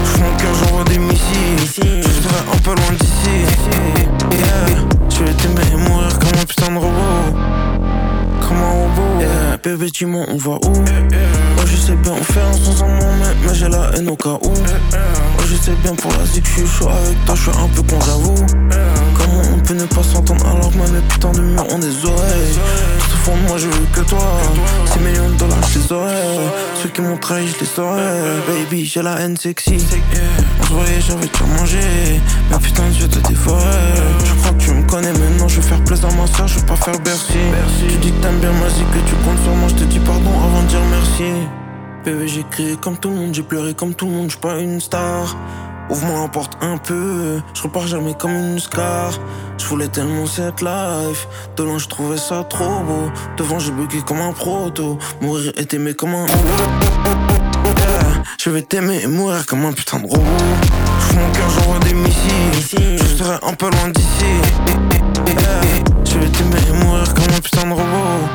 J'fous 0.05 0.21
mon 0.21 0.37
cœur, 0.37 0.55
j'envoie 0.55 0.85
des 0.85 0.97
missiles. 0.97 1.59
Je 1.67 2.07
serai 2.07 2.39
un 2.53 2.57
peu 2.63 2.69
loin 2.71 2.91
d'ici. 2.97 3.45
Je 5.09 5.23
vais 5.23 5.33
t'aimer 5.33 5.67
et 5.73 5.75
mourir 5.75 6.17
comme 6.17 6.39
un 6.39 6.45
putain 6.45 6.71
de 6.71 6.77
robot. 6.77 7.37
Comme 8.47 8.57
un 8.57 8.71
robot. 8.71 9.25
Bébé, 9.63 9.89
dis-moi, 9.91 10.25
on 10.27 10.37
va 10.37 10.51
où? 10.51 10.59
Oh, 10.65 11.65
je 11.65 11.75
sais 11.77 11.95
bien, 11.95 12.13
on 12.13 12.23
fait 12.23 12.41
un 12.41 12.51
un 12.51 12.87
mais, 13.17 13.47
mais 13.47 13.55
j'ai 13.55 13.69
la 13.69 13.91
haine 13.95 14.09
au 14.09 14.15
cas 14.15 14.37
où. 14.41 14.51
Oh, 14.51 15.43
je 15.45 15.55
sais 15.55 15.71
bien 15.83 15.95
pour 15.95 16.11
la 16.11 16.25
zik, 16.25 16.45
je 16.45 16.51
suis 16.51 16.67
chaud 16.67 16.89
avec 16.89 17.25
toi, 17.25 17.35
je 17.35 17.41
suis 17.41 17.51
un 17.51 17.67
peu 17.69 17.81
con, 17.83 17.99
j'avoue. 18.05 18.45
On 19.55 19.59
peut 19.59 19.73
ne 19.73 19.85
pas 19.85 20.03
s'entendre 20.03 20.45
alors 20.45 20.71
que 20.71 20.77
même 20.77 20.93
les 20.93 21.01
putains 21.01 21.31
de 21.31 21.41
murs 21.41 21.65
ont 21.73 21.79
des 21.79 22.05
oreilles? 22.05 22.59
Tout 22.99 23.13
au 23.13 23.17
fond 23.23 23.35
de 23.35 23.47
moi, 23.47 23.57
je 23.57 23.67
veux 23.67 23.85
que 23.93 24.01
toi. 24.01 24.19
6 24.93 24.99
millions 24.99 25.29
de 25.29 25.35
dollars, 25.35 25.57
je 25.71 25.79
les 25.79 25.91
aurais. 25.91 26.23
Ceux 26.81 26.89
qui 26.89 27.01
m'ont 27.01 27.17
trahi, 27.17 27.47
je 27.47 27.59
les 27.63 27.79
aurais. 27.79 28.21
Baby, 28.47 28.85
j'ai 28.85 29.01
la 29.01 29.19
haine 29.19 29.37
sexy. 29.37 29.77
On 30.59 30.63
se 30.65 30.73
voyait, 30.73 31.01
j'avais 31.01 31.27
déjà 31.27 31.45
mangé. 31.57 31.79
Mais 32.51 32.57
putain, 32.57 32.83
je 32.99 33.05
te 33.05 33.27
dévorer. 33.27 33.63
Je 34.25 34.33
crois 34.35 34.51
que 34.51 34.63
tu 34.63 34.71
me 34.71 34.83
connais 34.83 35.13
maintenant, 35.13 35.47
je 35.47 35.55
veux 35.55 35.61
faire 35.61 35.83
plaisir 35.83 36.09
à 36.09 36.13
ma 36.13 36.27
soeur, 36.27 36.47
je 36.47 36.59
veux 36.59 36.65
pas 36.65 36.75
faire 36.75 36.99
Bercy. 36.99 37.39
Tu 37.79 37.97
dis 37.97 38.11
que 38.11 38.21
t'aimes 38.21 38.39
bien 38.39 38.51
ma 38.51 38.67
que 38.67 39.09
tu 39.09 39.15
comptes 39.15 39.41
sur 39.43 39.55
moi, 39.55 39.69
je 39.69 39.75
te 39.75 39.83
dis 39.85 39.99
pardon 39.99 40.31
avant 40.43 40.61
de 40.63 40.67
dire 40.67 40.79
merci. 40.91 41.31
Bébé, 42.05 42.27
j'ai 42.27 42.43
crié 42.51 42.75
comme 42.75 42.97
tout 42.97 43.09
le 43.09 43.15
monde, 43.15 43.33
j'ai 43.33 43.43
pleuré 43.43 43.73
comme 43.73 43.93
tout 43.95 44.05
le 44.05 44.11
monde, 44.11 44.29
j'suis 44.29 44.39
pas 44.39 44.59
une 44.59 44.81
star. 44.81 45.37
Ouvre-moi 45.89 46.21
la 46.21 46.27
porte 46.27 46.57
un 46.61 46.77
peu, 46.77 47.41
je 47.53 47.61
repars 47.61 47.87
jamais 47.87 48.13
comme 48.13 48.31
une 48.31 48.59
scar. 48.59 49.11
Je 49.57 49.65
voulais 49.65 49.87
tellement 49.89 50.25
cette 50.25 50.61
life, 50.61 51.27
de 51.55 51.63
loin 51.63 51.77
je 51.77 51.87
trouvais 51.87 52.17
ça 52.17 52.43
trop 52.49 52.79
beau. 52.79 53.11
Devant 53.37 53.59
j'ai 53.59 53.71
bugué 53.71 54.01
comme 54.01 54.21
un 54.21 54.31
proto, 54.31 54.97
mourir 55.21 55.51
et 55.57 55.65
t'aimer 55.65 55.93
comme 55.93 56.15
un. 56.15 56.25
Je 58.39 58.49
vais 58.49 58.61
t'aimer 58.61 59.01
et 59.03 59.07
mourir 59.07 59.45
comme 59.45 59.65
un 59.65 59.71
putain 59.73 59.99
de 59.99 60.07
robot. 60.07 60.23
J'fous 60.99 61.15
mon 61.15 61.31
cœur, 61.31 61.49
j'envoie 61.49 61.79
des 61.79 61.93
missiles. 61.93 62.97
Je 62.97 63.23
serai 63.23 63.35
un 63.41 63.53
peu 63.53 63.69
loin 63.69 63.89
d'ici. 63.89 64.25
Je 66.05 66.17
vais 66.17 66.29
t'aimer 66.29 66.57
et 66.69 66.83
mourir 66.83 67.13
comme 67.13 67.33
un 67.35 67.39
putain 67.39 67.67
de 67.67 67.73
robot. 67.73 68.27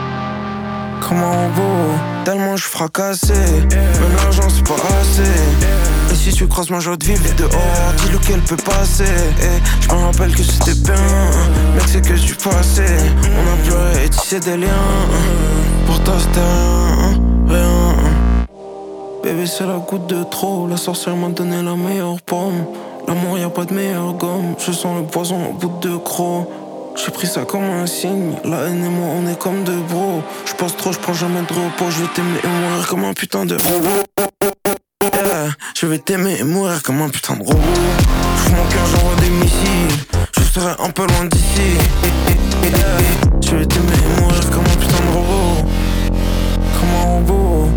Comme 1.01 1.19
un 1.19 1.47
robot, 1.47 1.95
tellement 2.25 2.57
je 2.57 2.65
fracassé. 2.65 3.35
Même 3.35 4.17
l'argent 4.17 4.49
c'est 4.49 4.67
pas 4.67 4.75
assez. 5.01 5.98
Si 6.29 6.35
tu 6.35 6.47
croises 6.47 6.69
ma 6.69 6.79
joie 6.79 6.99
de 6.99 7.05
vivre 7.07 7.25
dehors, 7.39 7.95
dis-le 7.97 8.19
qu'elle 8.19 8.41
peut 8.41 8.57
passer. 8.57 9.05
Et 9.05 9.63
je 9.81 9.89
me 9.89 9.95
rappelle 9.95 10.31
que 10.35 10.43
c'était 10.43 10.75
bien, 10.75 10.95
mec, 11.75 11.85
c'est 11.87 12.03
que 12.07 12.13
du 12.13 12.35
passé. 12.35 12.85
On 13.25 13.55
a 13.55 13.67
pleuré 13.67 14.05
et 14.05 14.09
tissé 14.11 14.39
des 14.39 14.59
liens. 14.59 14.69
Pour 15.87 15.99
toi, 16.05 16.17
c'était 16.21 16.41
rien, 16.41 17.19
rien. 17.49 17.95
Bébé, 19.25 19.47
c'est 19.47 19.67
la 19.67 19.79
goutte 19.79 20.07
de 20.09 20.23
trop. 20.25 20.69
La 20.69 20.77
sorcière 20.77 21.17
m'a 21.17 21.31
donné 21.31 21.63
la 21.63 21.75
meilleure 21.75 22.21
pomme. 22.21 22.67
L'amour, 23.09 23.39
y 23.39 23.43
a 23.43 23.49
pas 23.49 23.65
de 23.65 23.73
meilleure 23.73 24.13
gomme. 24.13 24.55
Je 24.59 24.71
sens 24.71 24.99
le 24.99 25.07
poison 25.07 25.49
au 25.49 25.53
bout 25.55 25.73
de 25.81 25.97
croc. 25.97 26.47
J'ai 26.95 27.11
pris 27.11 27.27
ça 27.27 27.47
comme 27.47 27.65
un 27.65 27.87
signe. 27.87 28.35
La 28.45 28.65
haine 28.67 28.85
et 28.85 28.89
moi, 28.91 29.09
on 29.19 29.27
est 29.31 29.39
comme 29.39 29.65
deux 29.65 29.81
bros. 29.89 30.21
Je 30.45 30.53
trop, 30.53 30.93
je 30.93 30.99
prends 30.99 31.15
jamais 31.15 31.41
de 31.41 31.55
repos. 31.55 31.91
Je 31.91 32.03
vais 32.03 32.09
t'aimer 32.15 32.39
et 32.45 32.47
mourir 32.47 32.87
comme 32.87 33.05
un 33.05 33.15
putain 33.15 33.47
de 33.47 33.55
robot. 33.55 34.38
Je 35.75 35.87
vais 35.87 35.99
t'aimer 35.99 36.39
et 36.41 36.45
mourir 36.45 36.83
comme 36.83 37.01
un 37.03 37.09
putain 37.09 37.35
de 37.35 37.43
robot. 37.43 37.61
J'ouvre 38.37 38.57
mon 38.57 38.69
cœur, 38.69 38.87
j'envoie 38.93 39.17
des 39.21 39.31
missiles. 39.31 39.99
Je 40.37 40.43
serai 40.43 40.75
un 40.79 40.91
peu 40.91 41.07
loin 41.07 41.25
d'ici. 41.27 41.77
Je 43.43 43.57
vais 43.57 43.67
t'aimer 43.67 43.93
et 43.93 44.21
mourir 44.21 44.51
comme 44.51 44.65
un 44.65 44.77
putain 44.77 45.05
de 45.05 45.17
robot. 45.17 45.69
Comme 46.79 46.91
un 46.91 47.05
robot. 47.05 47.71